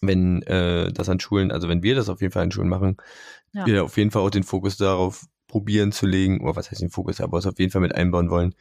[0.00, 2.96] wenn äh, das an Schulen, also wenn wir das auf jeden Fall an Schulen machen,
[3.52, 3.66] ja.
[3.66, 6.90] wir auf jeden Fall auch den Fokus darauf probieren zu legen, oder was heißt den
[6.90, 8.54] Fokus, aber es auf jeden Fall mit einbauen wollen,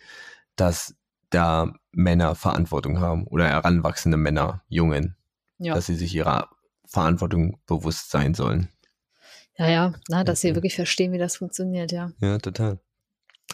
[0.55, 0.95] dass
[1.31, 5.15] da Männer Verantwortung haben oder heranwachsende Männer, Jungen,
[5.57, 5.73] ja.
[5.73, 6.49] dass sie sich ihrer
[6.85, 8.69] Verantwortung bewusst sein sollen.
[9.57, 12.11] Ja, ja, na, dass sie wirklich verstehen, wie das funktioniert, ja.
[12.19, 12.79] Ja, total.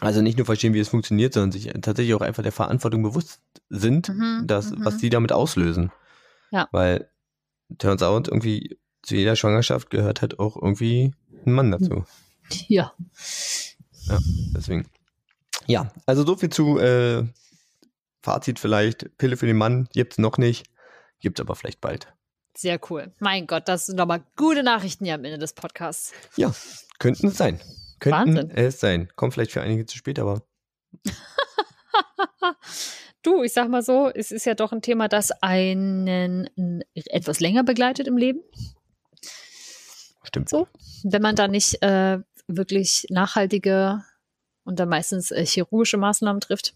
[0.00, 3.40] Also nicht nur verstehen, wie es funktioniert, sondern sich tatsächlich auch einfach der Verantwortung bewusst
[3.68, 4.84] sind, mhm, dass, mhm.
[4.84, 5.90] was sie damit auslösen.
[6.50, 6.68] Ja.
[6.70, 7.10] Weil,
[7.78, 11.12] turns out, irgendwie zu jeder Schwangerschaft gehört halt auch irgendwie
[11.46, 12.04] ein Mann dazu.
[12.66, 12.94] Ja.
[14.06, 14.18] Ja,
[14.56, 14.86] deswegen.
[15.66, 17.26] Ja, also so viel zu äh,
[18.22, 19.16] Fazit vielleicht.
[19.18, 20.66] Pille für den Mann gibt's noch nicht,
[21.20, 22.12] gibt's aber vielleicht bald.
[22.56, 23.12] Sehr cool.
[23.20, 26.12] Mein Gott, das sind nochmal gute Nachrichten hier am Ende des Podcasts.
[26.36, 26.52] Ja,
[26.98, 27.60] könnten es sein.
[28.00, 28.50] Könnten Wahnsinn.
[28.50, 29.08] es sein.
[29.14, 30.42] Kommt vielleicht für einige zu spät, aber.
[33.22, 36.48] du, ich sag mal so, es ist ja doch ein Thema, das einen
[36.92, 38.40] etwas länger begleitet im Leben.
[40.24, 40.48] Stimmt.
[40.48, 40.66] So,
[41.04, 44.04] wenn man da nicht äh, wirklich nachhaltige
[44.64, 46.74] und dann meistens äh, chirurgische Maßnahmen trifft,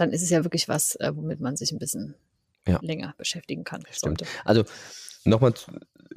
[0.00, 2.14] dann ist es ja wirklich was, äh, womit man sich ein bisschen
[2.66, 2.78] ja.
[2.82, 3.82] länger beschäftigen kann.
[3.90, 4.20] Stimmt.
[4.20, 4.26] Sollte.
[4.44, 4.64] Also
[5.24, 5.54] nochmal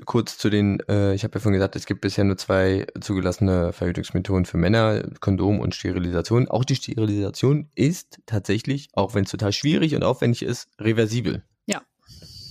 [0.05, 3.73] kurz zu den, äh, ich habe ja vorhin gesagt, es gibt bisher nur zwei zugelassene
[3.73, 6.47] Verhütungsmethoden für Männer, Kondom und Sterilisation.
[6.47, 11.43] Auch die Sterilisation ist tatsächlich, auch wenn es total schwierig und aufwendig ist, reversibel.
[11.65, 11.81] Ja.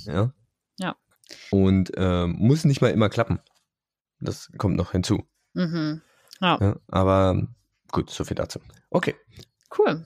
[0.05, 0.33] Ja.
[0.79, 0.97] Ja.
[1.51, 3.41] Und äh, muss nicht mal immer klappen.
[4.21, 5.25] Das kommt noch hinzu.
[5.55, 6.03] Mhm.
[6.41, 6.59] Ja.
[6.61, 6.77] ja.
[6.89, 7.49] Aber
[7.91, 8.61] gut, so viel dazu.
[8.91, 9.17] Okay.
[9.77, 10.05] Cool.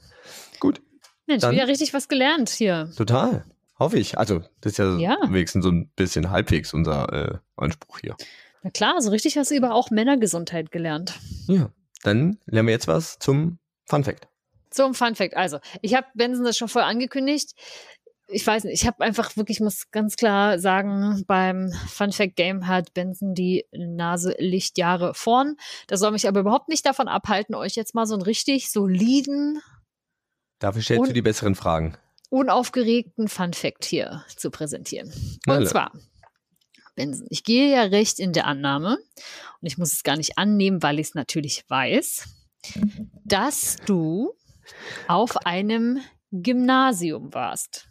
[0.61, 0.81] Gut.
[1.27, 2.91] Mensch, Dann, wieder richtig was gelernt hier.
[2.97, 3.45] Total.
[3.79, 4.17] Hoffe ich.
[4.19, 5.19] Also, das ist ja, ja.
[5.29, 8.17] wenigstens so ein bisschen halbwegs unser äh, Anspruch hier.
[8.63, 11.15] Na klar, so richtig hast du über auch Männergesundheit gelernt.
[11.47, 11.71] Ja.
[12.03, 14.29] Dann lernen wir jetzt was zum Fun Fact.
[14.71, 15.37] Zum Fun Fact.
[15.37, 17.55] Also, ich habe Benson das schon vorher angekündigt.
[18.29, 22.67] Ich weiß nicht, ich habe einfach wirklich, muss ganz klar sagen, beim Fun Fact Game
[22.67, 25.57] hat Benson die Nase Lichtjahre vorn.
[25.87, 29.63] Das soll mich aber überhaupt nicht davon abhalten, euch jetzt mal so einen richtig soliden.
[30.67, 31.97] Dafür stellst du die besseren Fragen
[32.29, 35.13] unaufgeregten Fun Fact hier zu präsentieren.
[35.47, 35.67] Und Alle.
[35.67, 35.93] zwar,
[37.31, 38.99] ich gehe ja recht in der Annahme,
[39.61, 42.29] und ich muss es gar nicht annehmen, weil ich es natürlich weiß,
[43.25, 44.35] dass du
[45.07, 46.01] auf einem
[46.33, 47.89] Gymnasium warst.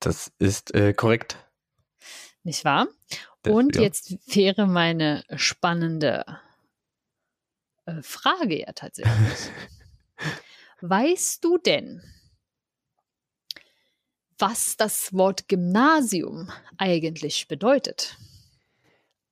[0.00, 1.36] Das ist äh, korrekt.
[2.42, 2.88] Nicht wahr?
[3.42, 3.82] Das, und ja.
[3.82, 6.24] jetzt wäre meine spannende
[7.84, 9.12] äh, Frage ja tatsächlich.
[10.88, 12.02] weißt du denn,
[14.38, 18.18] was das Wort Gymnasium eigentlich bedeutet.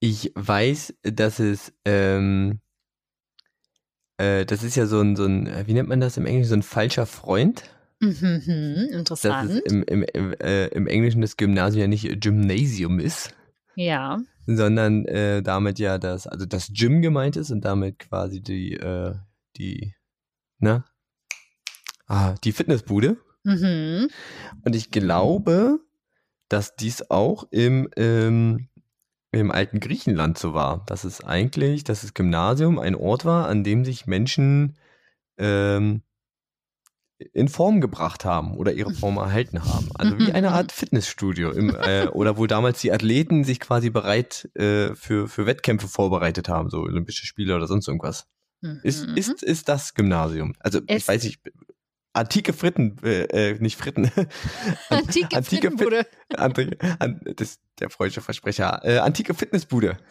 [0.00, 2.60] Ich weiß, dass es, ähm,
[4.16, 6.56] äh, das ist ja so ein, so ein, wie nennt man das im Englischen, so
[6.56, 7.62] ein falscher Freund.
[8.00, 9.50] Mhm, interessant.
[9.50, 13.34] Dass es im, im, im, äh, im Englischen das Gymnasium ja nicht Gymnasium ist.
[13.76, 14.20] Ja.
[14.46, 19.14] Sondern äh, damit ja das, also das Gym gemeint ist und damit quasi die, äh,
[19.56, 19.94] die,
[20.58, 20.84] ne?
[22.06, 23.16] Ah, die Fitnessbude.
[23.44, 24.08] Mhm.
[24.64, 25.80] Und ich glaube,
[26.48, 28.68] dass dies auch im, ähm,
[29.32, 30.84] im alten Griechenland so war.
[30.86, 34.76] Dass es eigentlich, dass das Gymnasium ein Ort war, an dem sich Menschen
[35.38, 36.02] ähm,
[37.32, 39.90] in Form gebracht haben oder ihre Form erhalten haben.
[39.94, 41.50] Also wie eine Art Fitnessstudio.
[41.50, 46.48] Im, äh, oder wo damals die Athleten sich quasi bereit äh, für, für Wettkämpfe vorbereitet
[46.48, 48.26] haben, so Olympische Spiele oder sonst irgendwas.
[48.60, 48.80] Mhm.
[48.82, 50.54] Ist, ist, ist das Gymnasium?
[50.60, 51.40] Also es ich weiß nicht,
[52.12, 54.10] antike Fritten, äh, äh nicht Fritten.
[54.88, 56.04] antike, antike Frittenbude.
[56.30, 58.80] Fit, antike, an, das der freudsche Versprecher.
[58.84, 59.98] Äh, antike Fitnessbude.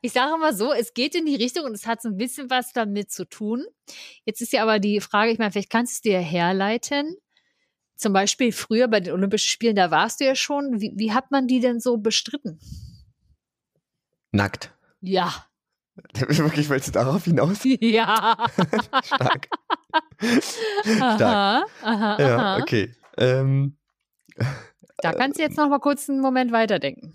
[0.00, 2.50] Ich sage mal so, es geht in die Richtung und es hat so ein bisschen
[2.50, 3.64] was damit zu tun.
[4.24, 7.16] Jetzt ist ja aber die Frage, ich meine, vielleicht kannst du es dir herleiten.
[7.94, 10.80] Zum Beispiel früher bei den Olympischen Spielen, da warst du ja schon.
[10.80, 12.58] Wie, wie hat man die denn so bestritten?
[14.32, 14.74] Nackt.
[15.00, 15.46] Ja.
[16.14, 17.60] Wirklich, willst du darauf hinaus?
[17.80, 18.36] Ja.
[19.04, 19.48] Stark.
[20.84, 21.20] Stark.
[21.20, 22.62] Aha, aha, ja, aha.
[22.62, 22.94] okay.
[23.16, 23.76] Ähm,
[24.98, 27.12] da kannst du jetzt noch mal kurz einen Moment weiterdenken.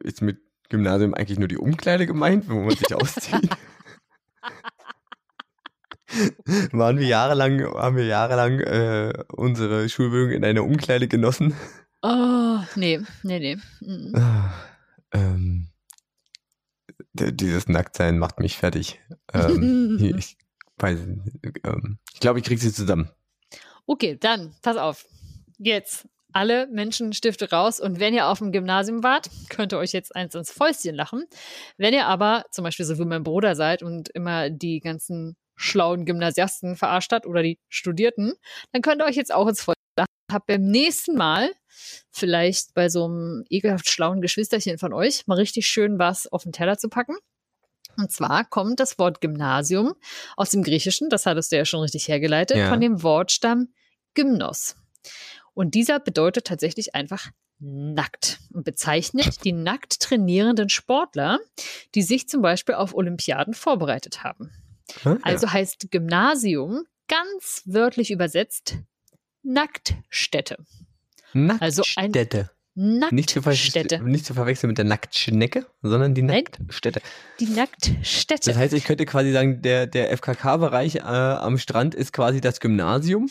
[0.00, 0.38] Ist mit
[0.68, 3.50] Gymnasium eigentlich nur die Umkleide gemeint, wo man sich auszieht?
[6.72, 11.54] Waren wir jahrelang, haben wir jahrelang äh, unsere Schulbildung in einer Umkleide genossen?
[12.02, 13.56] Oh, nee, nee, nee.
[13.80, 14.12] Mhm.
[15.12, 15.70] Ähm,
[17.12, 19.00] dieses Nacktsein macht mich fertig.
[19.32, 20.36] Ähm, ich
[20.78, 21.00] weiß
[21.64, 23.10] ähm, ich glaube, ich kriege sie zusammen.
[23.86, 25.06] Okay, dann, pass auf.
[25.58, 27.80] Jetzt alle Menschenstifte raus.
[27.80, 31.24] Und wenn ihr auf dem Gymnasium wart, könnt ihr euch jetzt eins ins Fäustchen lachen.
[31.78, 36.04] Wenn ihr aber zum Beispiel so wie mein Bruder seid und immer die ganzen schlauen
[36.04, 38.34] Gymnasiasten verarscht hat oder die Studierten,
[38.72, 39.75] dann könnt ihr euch jetzt auch ins Fäustchen
[40.30, 41.50] Habt beim nächsten Mal
[42.10, 46.52] vielleicht bei so einem ekelhaft schlauen Geschwisterchen von euch mal richtig schön was auf den
[46.52, 47.16] Teller zu packen.
[47.96, 49.94] Und zwar kommt das Wort Gymnasium
[50.36, 52.68] aus dem Griechischen, das hattest du ja schon richtig hergeleitet, ja.
[52.68, 53.68] von dem Wortstamm
[54.14, 54.76] Gymnos.
[55.54, 61.38] Und dieser bedeutet tatsächlich einfach nackt und bezeichnet die nackt trainierenden Sportler,
[61.94, 64.50] die sich zum Beispiel auf Olympiaden vorbereitet haben.
[65.04, 65.18] Okay.
[65.22, 68.76] Also heißt Gymnasium ganz wörtlich übersetzt
[69.46, 70.56] Nacktstätte.
[71.32, 71.60] Nacktstätte.
[71.60, 71.82] Also
[72.78, 73.40] nicht zu,
[74.04, 77.00] nicht zu, verwechseln mit der Nacktschnecke, sondern die Nacktstätte.
[77.40, 78.50] Die Nacktstätte.
[78.50, 82.60] Das heißt, ich könnte quasi sagen, der, der FKK-Bereich äh, am Strand ist quasi das
[82.60, 83.30] Gymnasium.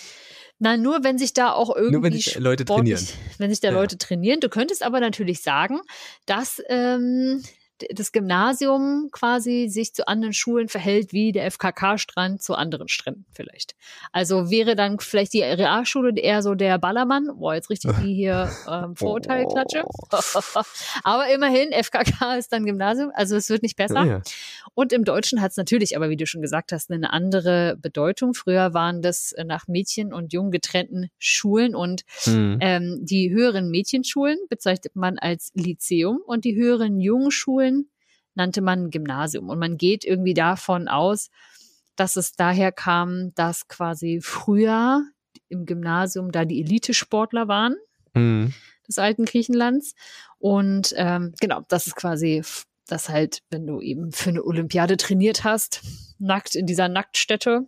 [0.57, 3.05] Na, nur wenn sich da auch irgendwie nur wenn sich Leute trainieren.
[3.37, 3.73] Wenn sich da ja.
[3.75, 4.39] Leute trainieren.
[4.39, 5.79] Du könntest aber natürlich sagen,
[6.25, 7.43] dass ähm,
[7.91, 13.75] das Gymnasium quasi sich zu anderen Schulen verhält, wie der FKK-Strand zu anderen Stränden vielleicht.
[14.11, 18.49] Also wäre dann vielleicht die Realschule eher so der Ballermann, boah, jetzt richtig wie hier
[18.69, 19.83] ähm, Vorurteilklatsche.
[21.03, 24.05] aber immerhin, FKK ist dann Gymnasium, also es wird nicht besser.
[24.05, 24.21] Ja, ja.
[24.75, 28.33] Und im Deutschen hat es natürlich, aber wie du schon gesagt hast, eine andere Bedeutung.
[28.33, 32.59] Früher waren das nach Mädchen und Jungen getrennten Schulen und hm.
[32.61, 37.89] ähm, die höheren Mädchenschulen bezeichnet man als Lyzeum und die höheren Jungenschulen Schulen
[38.33, 39.49] nannte man Gymnasium.
[39.49, 41.29] Und man geht irgendwie davon aus,
[41.95, 45.03] dass es daher kam, dass quasi früher
[45.47, 47.75] im Gymnasium da die Elitesportler waren
[48.13, 48.53] mhm.
[48.87, 49.95] des alten Griechenlands.
[50.37, 52.41] Und ähm, genau, das ist quasi
[52.87, 55.81] das halt, wenn du eben für eine Olympiade trainiert hast,
[56.19, 57.67] nackt in dieser Nacktstätte,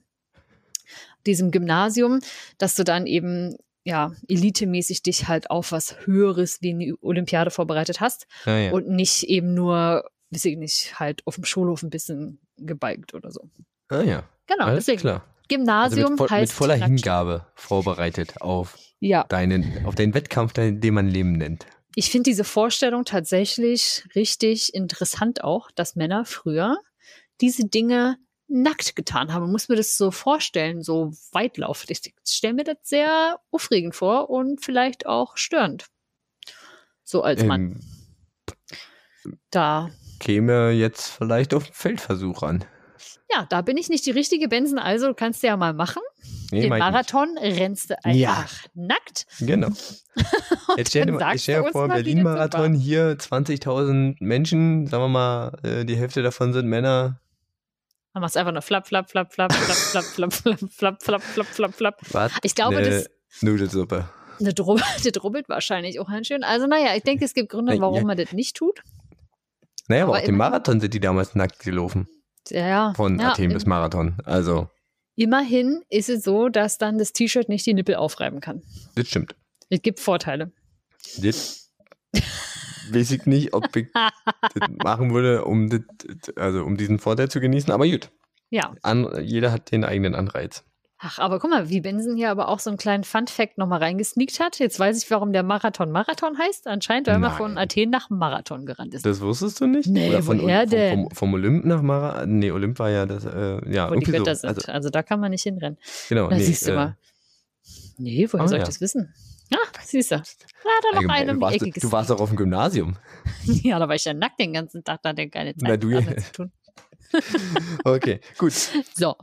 [1.26, 2.20] diesem Gymnasium,
[2.58, 8.02] dass du dann eben ja, elitemäßig dich halt auf was Höheres wie eine Olympiade vorbereitet
[8.02, 8.72] hast ja, ja.
[8.72, 13.32] und nicht eben nur, weiß ich nicht, halt auf dem Schulhof ein bisschen gebeigt oder
[13.32, 13.50] so.
[13.88, 14.24] Ah ja.
[14.48, 15.02] Genau, Alles deswegen.
[15.02, 15.26] Klar.
[15.48, 19.24] Gymnasium also mit, heißt mit voller Hingabe vorbereitet auf ja.
[19.24, 21.66] deinen, auf den Wettkampf, den man Leben nennt.
[22.00, 26.78] Ich finde diese Vorstellung tatsächlich richtig interessant auch, dass Männer früher
[27.42, 29.42] diese Dinge nackt getan haben.
[29.46, 31.90] Man muss mir das so vorstellen, so weitlaufend.
[31.90, 35.88] Ich stelle mir das sehr aufregend vor und vielleicht auch störend.
[37.04, 37.82] So als Mann.
[39.26, 39.90] Ähm, da.
[40.20, 42.64] Käme jetzt vielleicht auf den Feldversuch an.
[43.32, 46.04] Ja, da bin ich nicht die richtige Benson, also kannst du ja mal machen.
[46.52, 48.46] Nee, Den Marathon rennst du einfach ja.
[48.74, 49.26] nackt.
[49.40, 49.70] Genau.
[50.78, 56.24] Jetzt stell dir, dir vor, Berlin-Marathon hier 20.000 Menschen, sagen wir mal, äh, die Hälfte
[56.24, 57.20] davon sind Männer,
[58.18, 61.22] dann machst du einfach nur flap, flap, flap, flap, flap, flap, flap, flap, flap, flap,
[61.22, 62.00] flap, flap, flap.
[62.14, 62.32] Was?
[62.42, 63.08] Ich glaube, das.
[63.42, 64.10] Nudelsuppe.
[64.40, 66.44] Eine Drubbel, die drubbelt wahrscheinlich auch ganz schön.
[66.44, 68.04] Also, naja, ich denke, es gibt Gründe, warum ja.
[68.06, 68.82] man das nicht tut.
[69.88, 72.08] Naja, aber, aber auch den Marathon sind die damals nackt gelaufen.
[72.50, 72.94] Ja, ja.
[72.96, 74.18] Von ja, Athen bis Marathon.
[74.26, 74.68] Also.
[75.18, 78.62] Immerhin ist es so, dass dann das T-Shirt nicht die Nippel aufreiben kann.
[78.94, 79.36] Das stimmt.
[79.68, 80.52] Es gibt Vorteile.
[81.18, 81.72] Das
[82.92, 85.82] weiß ich nicht, ob ich das machen würde, um, das,
[86.36, 88.12] also um diesen Vorteil zu genießen, aber gut.
[88.52, 88.76] Ja.
[88.84, 90.64] An, jeder hat den eigenen Anreiz.
[91.00, 94.40] Ach, aber guck mal, wie Benson hier aber auch so einen kleinen Fun-Fact nochmal reingesneakt
[94.40, 94.58] hat.
[94.58, 96.66] Jetzt weiß ich, warum der Marathon Marathon heißt.
[96.66, 99.06] Anscheinend, weil man von Athen nach Marathon gerannt ist.
[99.06, 99.88] Das wusstest du nicht?
[99.88, 101.00] Nee, Oder von, woher vom, denn?
[101.00, 102.40] Vom, vom, Olymp nach Marathon?
[102.40, 104.48] Nee, Olymp war ja das, äh, ja, Wo die Wetter so.
[104.48, 104.58] sind.
[104.58, 105.78] Also, also, da kann man nicht hinrennen.
[106.10, 106.44] Genau, da nee.
[106.44, 106.98] siehst du äh, mal.
[108.00, 108.68] Nee, woher oh, soll ich ja.
[108.68, 109.14] das wissen?
[109.54, 110.16] Ah, siehst du.
[110.16, 110.24] Ja,
[110.82, 112.98] da noch eine du, warst, du warst doch auf dem Gymnasium.
[113.44, 115.78] ja, da war ich ja nackt den ganzen Tag, da hatte ich keine Zeit Na,
[115.78, 115.90] du,
[116.22, 116.52] zu tun.
[117.86, 118.54] okay, gut.
[118.96, 119.16] So.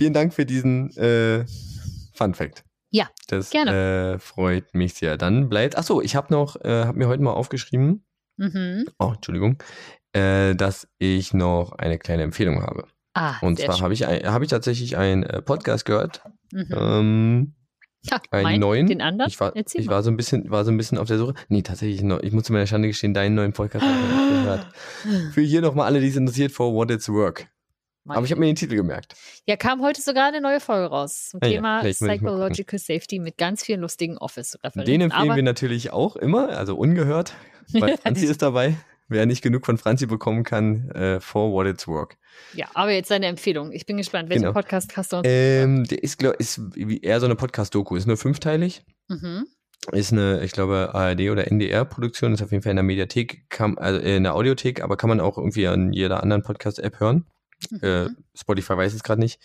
[0.00, 1.44] Vielen Dank für diesen äh,
[2.14, 2.64] Fun Fact.
[2.90, 4.14] Ja, das gerne.
[4.14, 5.18] Äh, freut mich sehr.
[5.18, 8.06] Dann bleibt, achso, ich habe noch, äh, habe mir heute mal aufgeschrieben,
[8.38, 8.86] Mhm.
[8.98, 9.58] oh, Entschuldigung,
[10.14, 12.84] äh, dass ich noch eine kleine Empfehlung habe.
[13.12, 16.66] Ah, Und zwar habe ich, habe ich tatsächlich einen äh, Podcast gehört, Mhm.
[16.74, 17.54] ähm,
[18.04, 18.86] Ja, einen mein, neuen.
[18.86, 19.28] Den anderen?
[19.28, 21.34] Ich war, ich war so ein bisschen, war so ein bisschen auf der Suche.
[21.50, 22.20] Nee, tatsächlich noch.
[22.22, 24.66] Ich muss zu meiner Schande gestehen, deinen neuen Podcast habe ich gehört.
[25.34, 27.48] Für hier nochmal alle, die es interessiert, for what it's work.
[28.16, 29.14] Aber ich habe mir den Titel gemerkt.
[29.46, 31.92] Ja, kam heute sogar eine neue Folge raus zum Ah ja, Thema gucken.
[32.08, 35.00] Psychological Safety mit ganz vielen lustigen Den Office-Referenzen.
[35.00, 37.34] empfehlen Aber wir natürlich auch immer, also ungehört,
[37.72, 38.76] weil Franzi ist dabei.
[39.12, 42.16] Wer nicht genug von Franzi bekommen kann, äh, for what it's work.
[42.54, 43.72] ja, aber jetzt seine Empfehlung.
[43.72, 44.28] Ich bin gespannt.
[44.28, 44.52] Welchen Genau.
[44.52, 45.26] Podcast hast du uns?
[45.28, 47.96] Ähm, der ist, glaub, ist eher so eine Podcast-Doku.
[47.96, 48.82] Ist nur fünfteilig.
[49.08, 49.46] mhm.
[49.92, 52.34] Ist eine, ich glaube, ARD oder NDR-Produktion.
[52.34, 55.18] Ist auf jeden Fall in der Mediathek, kann, also in der Audiothek, aber kann man
[55.20, 57.24] auch irgendwie an jeder anderen Podcast-App hören.
[57.82, 58.16] Äh, Mhm.
[58.34, 59.40] Spotify weiß es gerade nicht.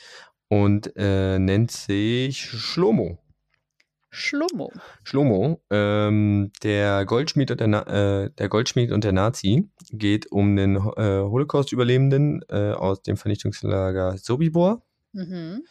[0.48, 3.20] Und äh, nennt sich Schlomo.
[4.12, 4.72] Schlomo.
[5.04, 10.78] Schlomo, ähm, der, Goldschmied und der, äh, der Goldschmied und der Nazi geht um den
[10.78, 14.84] äh, Holocaust-Überlebenden äh, aus dem Vernichtungslager Sobibor.
[15.12, 15.64] Mhm.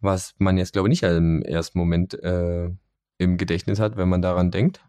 [0.00, 2.70] Was man jetzt, glaube ich, nicht im ersten Moment äh,
[3.18, 4.80] im Gedächtnis hat, wenn man daran denkt.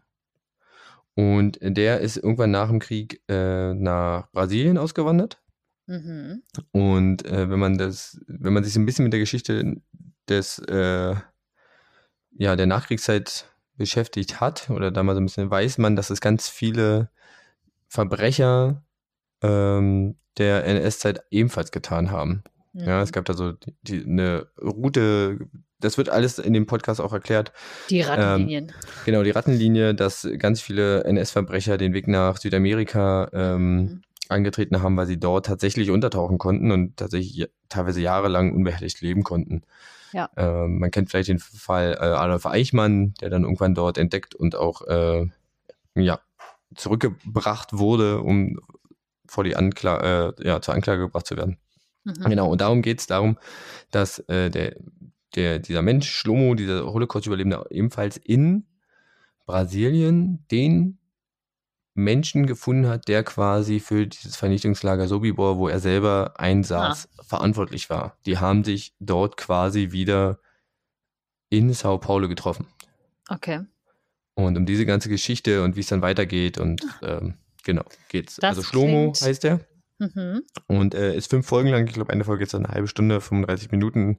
[1.14, 5.41] Und der ist irgendwann nach dem Krieg äh, nach Brasilien ausgewandert.
[5.86, 6.42] Mhm.
[6.70, 9.76] Und äh, wenn man das, wenn man sich ein bisschen mit der Geschichte
[10.28, 11.14] des äh,
[12.34, 16.20] ja, der Nachkriegszeit beschäftigt hat oder da mal so ein bisschen weiß man, dass es
[16.20, 17.10] ganz viele
[17.88, 18.82] Verbrecher
[19.42, 22.42] ähm, der NS-Zeit ebenfalls getan haben.
[22.72, 22.84] Mhm.
[22.84, 25.38] Ja, es gab da so die, die, eine Route,
[25.80, 27.52] das wird alles in dem Podcast auch erklärt.
[27.90, 28.68] Die Rattenlinien.
[28.68, 28.74] Ähm,
[29.04, 34.02] genau, die Rattenlinie, dass ganz viele NS-Verbrecher den Weg nach Südamerika ähm, mhm.
[34.28, 39.62] Angetreten haben, weil sie dort tatsächlich untertauchen konnten und tatsächlich teilweise jahrelang unbehelligt leben konnten.
[40.12, 40.30] Ja.
[40.36, 44.54] Äh, man kennt vielleicht den Fall äh, Adolf Eichmann, der dann irgendwann dort entdeckt und
[44.56, 45.26] auch äh,
[45.94, 46.20] ja,
[46.74, 48.58] zurückgebracht wurde, um
[49.26, 51.58] vor die Anklage, äh, ja, zur Anklage gebracht zu werden.
[52.04, 52.24] Mhm.
[52.24, 53.38] Genau, und darum geht es darum,
[53.90, 54.76] dass äh, der,
[55.34, 58.66] der, dieser Mensch, Schlomo, dieser Holocaust-Überlebende, ebenfalls in
[59.46, 60.98] Brasilien den
[61.94, 67.22] Menschen gefunden hat, der quasi für dieses Vernichtungslager Sobibor, wo er selber einsaß, ah.
[67.22, 68.16] verantwortlich war.
[68.24, 70.38] Die haben sich dort quasi wieder
[71.50, 72.66] in Sao Paulo getroffen.
[73.28, 73.60] Okay.
[74.34, 77.18] Und um diese ganze Geschichte und wie es dann weitergeht und ah.
[77.18, 78.36] ähm, genau, geht's.
[78.36, 79.22] Das also Schlomo klingt...
[79.22, 79.60] heißt er.
[79.98, 80.42] Mhm.
[80.66, 81.86] Und äh, ist fünf Folgen lang.
[81.86, 84.18] Ich glaube, eine Folge ist eine halbe Stunde, 35 Minuten.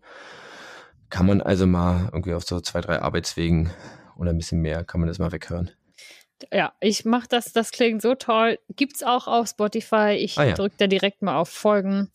[1.10, 3.72] Kann man also mal irgendwie auf so zwei, drei Arbeitswegen
[4.16, 5.72] oder ein bisschen mehr, kann man das mal weghören.
[6.52, 8.60] Ja, ich mache das, das klingt so toll.
[8.76, 10.18] Gibt's auch auf Spotify.
[10.20, 10.54] Ich ah, ja.
[10.54, 12.10] drücke da direkt mal auf Folgen.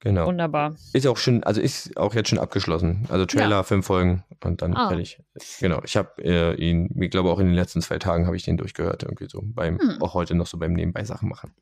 [0.00, 0.26] Genau.
[0.26, 0.76] Wunderbar.
[0.92, 3.06] Ist auch schon, also ist auch jetzt schon abgeschlossen.
[3.08, 3.62] Also Trailer, ja.
[3.62, 4.88] fünf Folgen und dann ah.
[4.88, 5.18] fertig.
[5.60, 5.80] Genau.
[5.82, 8.58] Ich habe äh, ihn, ich glaube auch in den letzten zwei Tagen habe ich den
[8.58, 10.02] durchgehört, irgendwie so beim, hm.
[10.02, 11.54] auch heute noch so beim Nebenbei Sachen machen.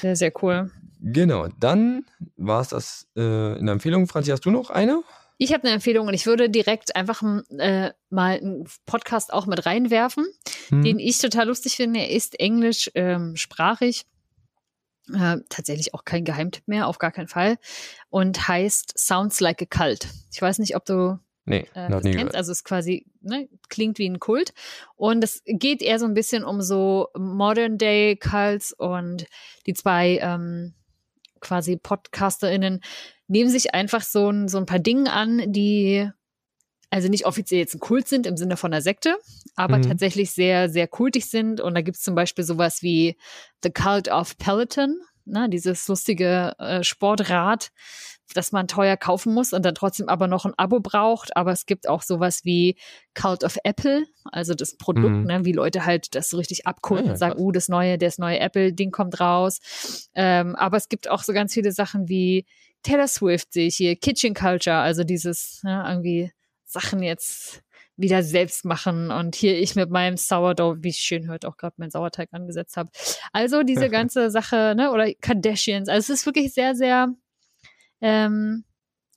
[0.00, 0.70] Sehr, sehr cool.
[1.00, 1.48] Genau.
[1.60, 2.06] Dann
[2.38, 4.06] war es das äh, in der Empfehlung.
[4.06, 5.02] Franzi, hast du noch eine?
[5.38, 7.22] Ich habe eine Empfehlung und ich würde direkt einfach
[7.58, 10.26] äh, mal einen Podcast auch mit reinwerfen,
[10.68, 10.82] hm.
[10.82, 12.00] den ich total lustig finde.
[12.00, 14.04] Er ist englischsprachig.
[14.06, 14.12] Ähm,
[15.14, 17.58] äh, tatsächlich auch kein Geheimtipp mehr, auf gar keinen Fall.
[18.08, 20.08] Und heißt Sounds Like a Cult.
[20.32, 22.34] Ich weiß nicht, ob du nee, äh, das kennst.
[22.34, 24.52] Also es ist quasi, ne, klingt wie ein Kult.
[24.96, 29.26] Und es geht eher so ein bisschen um so Modern Day Cults und
[29.66, 30.74] die zwei ähm,
[31.46, 32.80] quasi PodcasterInnen
[33.28, 36.08] nehmen sich einfach so ein, so ein paar Dinge an, die
[36.90, 39.16] also nicht offiziell jetzt ein Kult sind im Sinne von einer Sekte,
[39.56, 39.82] aber mhm.
[39.82, 41.60] tatsächlich sehr, sehr kultig sind.
[41.60, 43.16] Und da gibt es zum Beispiel sowas wie
[43.62, 47.70] The Cult of Peloton, ne, dieses lustige äh, Sportrad,
[48.34, 51.36] das man teuer kaufen muss und dann trotzdem aber noch ein Abo braucht.
[51.36, 52.76] Aber es gibt auch sowas wie
[53.14, 55.24] Cult of Apple, also das Produkt, mhm.
[55.24, 58.18] ne, wie Leute halt das so richtig abkulten ja, und sagen, uh, das neue, das
[58.18, 60.08] neue Apple-Ding kommt raus.
[60.14, 62.46] Ähm, aber es gibt auch so ganz viele Sachen wie
[62.82, 66.32] Taylor Swift sehe ich hier, Kitchen Culture, also dieses ja, ne, irgendwie
[66.64, 67.62] Sachen jetzt
[67.96, 71.74] wieder selbst machen und hier ich mit meinem Sourdough, wie ich schön heute auch gerade
[71.78, 72.90] meinen Sauerteig angesetzt habe.
[73.32, 75.88] Also diese ganze Sache, ne, oder Kardashians.
[75.88, 77.08] Also es ist wirklich sehr, sehr
[78.00, 78.64] ähm,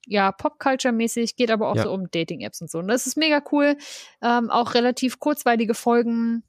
[0.05, 1.83] ja, Pop-Culture-mäßig, geht aber auch ja.
[1.83, 2.79] so um Dating-Apps und so.
[2.79, 3.77] Und das ist mega cool.
[4.21, 6.43] Ähm, auch relativ kurzweilige Folgen,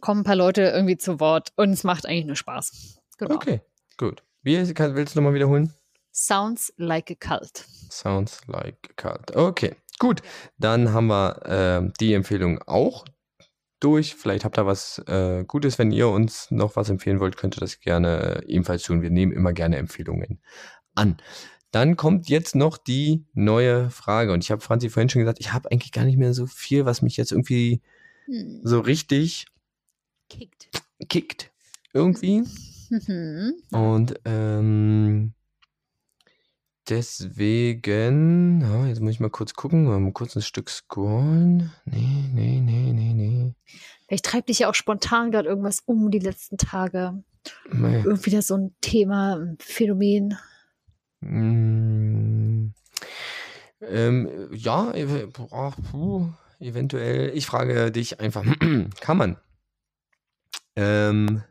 [0.00, 2.98] kommen ein paar Leute irgendwie zu Wort und es macht eigentlich nur Spaß.
[3.18, 3.34] Genau.
[3.34, 3.60] Okay,
[3.96, 4.22] gut.
[4.42, 5.74] Wie willst du nochmal wiederholen?
[6.12, 7.64] Sounds like a cult.
[7.90, 9.36] Sounds like a cult.
[9.36, 10.22] Okay, gut.
[10.58, 13.04] Dann haben wir äh, die Empfehlung auch
[13.78, 14.14] durch.
[14.14, 15.78] Vielleicht habt ihr was äh, Gutes.
[15.78, 19.02] Wenn ihr uns noch was empfehlen wollt, könnt ihr das gerne ebenfalls tun.
[19.02, 20.40] Wir nehmen immer gerne Empfehlungen
[21.00, 21.16] an.
[21.70, 24.32] Dann kommt jetzt noch die neue Frage.
[24.32, 26.84] Und ich habe Franzi vorhin schon gesagt, ich habe eigentlich gar nicht mehr so viel,
[26.84, 27.80] was mich jetzt irgendwie
[28.26, 28.60] hm.
[28.64, 29.46] so richtig
[30.28, 30.68] kickt.
[31.08, 31.50] Kickt.
[31.92, 32.44] Irgendwie.
[32.90, 33.54] Mhm.
[33.70, 35.34] Und ähm,
[36.90, 41.70] Deswegen, ja, jetzt muss ich mal kurz gucken, mal kurz ein Stück scrollen.
[41.84, 43.54] Nee, nee, nee, nee, nee.
[44.08, 47.22] Vielleicht treibt dich ja auch spontan gerade irgendwas um die letzten Tage.
[47.70, 48.02] Nee.
[48.02, 50.36] Irgendwie das so ein Thema, ein Phänomen.
[51.20, 52.72] Mm,
[53.82, 54.92] ähm, ja,
[55.50, 57.30] oh, puh, eventuell.
[57.34, 58.44] Ich frage dich einfach,
[59.00, 59.36] kann man,
[60.76, 61.42] ähm,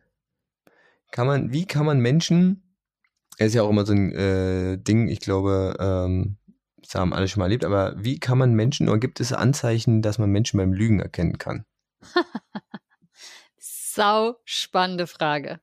[1.12, 2.64] kann man, wie kann man Menschen
[3.40, 6.38] er ist ja auch immer so ein äh, Ding, ich glaube, ähm,
[6.76, 10.02] das haben alle schon mal erlebt, aber wie kann man Menschen, oder gibt es Anzeichen,
[10.02, 11.66] dass man Menschen beim Lügen erkennen kann?
[13.58, 15.62] Sau spannende Frage.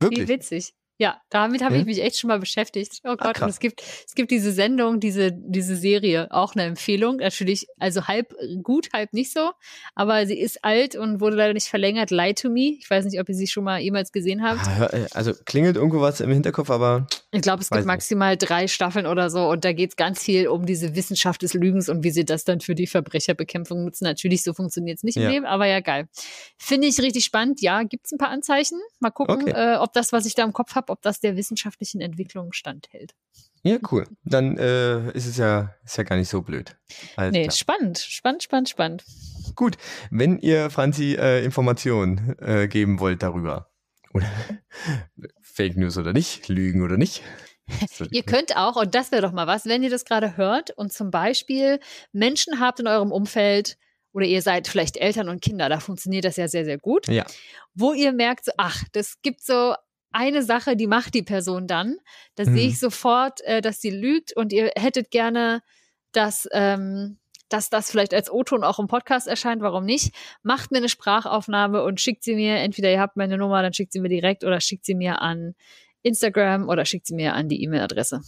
[0.00, 0.26] Wirklich?
[0.26, 0.74] Wie witzig.
[0.96, 1.80] Ja, damit habe ja?
[1.80, 3.00] ich mich echt schon mal beschäftigt.
[3.02, 6.62] Oh Gott, ah, und es gibt, es gibt diese Sendung, diese, diese Serie, auch eine
[6.64, 7.16] Empfehlung.
[7.16, 8.32] Natürlich, also halb
[8.62, 9.50] gut, halb nicht so.
[9.96, 12.12] Aber sie ist alt und wurde leider nicht verlängert.
[12.12, 12.76] Lie to Me.
[12.78, 14.60] Ich weiß nicht, ob ihr sie schon mal jemals gesehen habt.
[14.68, 17.08] Ah, äh, also klingelt irgendwo was im Hinterkopf, aber.
[17.32, 18.48] Ich glaube, es gibt maximal nicht.
[18.48, 19.48] drei Staffeln oder so.
[19.48, 22.44] Und da geht es ganz viel um diese Wissenschaft des Lügens und wie sie das
[22.44, 24.04] dann für die Verbrecherbekämpfung nutzen.
[24.04, 25.24] Natürlich, so funktioniert es nicht ja.
[25.24, 26.06] im Leben, aber ja, geil.
[26.56, 27.60] Finde ich richtig spannend.
[27.60, 28.78] Ja, gibt es ein paar Anzeichen.
[29.00, 29.74] Mal gucken, okay.
[29.74, 32.52] äh, ob das, was ich da im Kopf habe, habe, ob das der wissenschaftlichen Entwicklung
[32.52, 33.14] standhält.
[33.62, 34.06] Ja, cool.
[34.24, 36.76] Dann äh, ist es ja, ist ja gar nicht so blöd.
[37.16, 37.52] Alles nee, klar.
[37.52, 39.04] spannend, spannend, spannend, spannend.
[39.54, 39.76] Gut,
[40.10, 43.70] wenn ihr Franzi äh, Informationen äh, geben wollt darüber,
[44.12, 44.26] oder
[45.40, 47.22] Fake News oder nicht, Lügen oder nicht.
[48.10, 50.92] ihr könnt auch, und das wäre doch mal was, wenn ihr das gerade hört und
[50.92, 51.80] zum Beispiel
[52.12, 53.78] Menschen habt in eurem Umfeld,
[54.12, 57.08] oder ihr seid vielleicht Eltern und Kinder, da funktioniert das ja sehr, sehr gut.
[57.08, 57.26] Ja.
[57.74, 59.74] Wo ihr merkt, so, ach, das gibt so
[60.14, 61.96] eine Sache, die macht die Person dann.
[62.36, 62.54] Da mhm.
[62.54, 65.62] sehe ich sofort, äh, dass sie lügt und ihr hättet gerne,
[66.12, 70.14] dass, ähm, dass das vielleicht als O-Ton auch im Podcast erscheint, warum nicht?
[70.42, 73.92] Macht mir eine Sprachaufnahme und schickt sie mir, entweder ihr habt meine Nummer, dann schickt
[73.92, 75.54] sie mir direkt oder schickt sie mir an
[76.02, 78.22] Instagram oder schickt sie mir an die E-Mail-Adresse.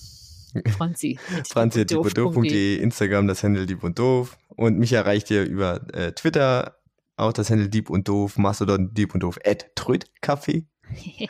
[0.77, 1.19] Franzi.
[1.49, 4.39] Franzi.doof.de, Instagram das Handle Dieb und Doof.
[4.49, 6.79] Und mich erreicht ihr über äh, Twitter,
[7.17, 10.67] auch das Handle Dieb und Doof, Mastodon Dieb und Doof, at Trödkaffee.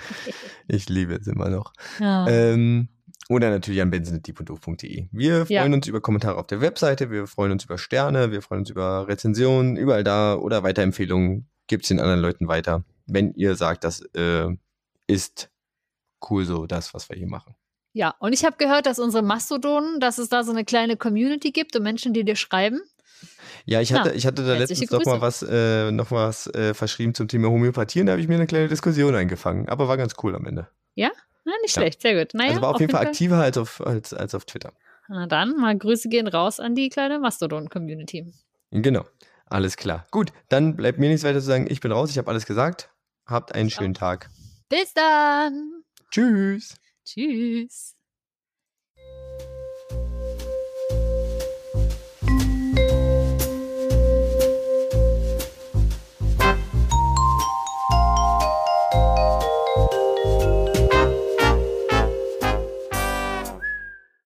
[0.69, 1.73] ich liebe es immer noch.
[2.01, 2.29] Ja.
[2.29, 2.89] Ähm,
[3.29, 5.09] oder natürlich an benzinetdiebunddoof.de.
[5.11, 5.77] Wir freuen ja.
[5.77, 9.09] uns über Kommentare auf der Webseite, wir freuen uns über Sterne, wir freuen uns über
[9.09, 11.49] Rezensionen, überall da oder Weiterempfehlungen.
[11.67, 14.49] Gibt es den anderen Leuten weiter, wenn ihr sagt, das äh,
[15.09, 15.51] ist
[16.31, 17.55] cool so, das, was wir hier machen.
[17.93, 21.51] Ja, und ich habe gehört, dass unsere Mastodonen, dass es da so eine kleine Community
[21.51, 22.81] gibt und Menschen, die dir schreiben.
[23.65, 27.15] Ja, ich hatte, ich hatte da letztens noch mal was, äh, noch was äh, verschrieben
[27.15, 29.69] zum Thema Homöopathie und da habe ich mir eine kleine Diskussion eingefangen.
[29.69, 30.69] Aber war ganz cool am Ende.
[30.95, 31.11] Ja?
[31.45, 31.83] Na, nicht ja.
[31.83, 32.35] schlecht, sehr gut.
[32.35, 34.73] Naja, also war auf, auf jeden Fall, Fall aktiver als auf, als, als auf Twitter.
[35.09, 38.33] Na dann, mal Grüße gehen raus an die kleine Mastodon-Community.
[38.71, 39.05] Genau,
[39.47, 40.07] alles klar.
[40.11, 41.67] Gut, dann bleibt mir nichts weiter zu sagen.
[41.69, 42.91] Ich bin raus, ich habe alles gesagt.
[43.27, 44.29] Habt einen schönen Tag.
[44.69, 45.83] Bis dann.
[46.11, 46.77] Tschüss.
[47.05, 47.96] Tschüss.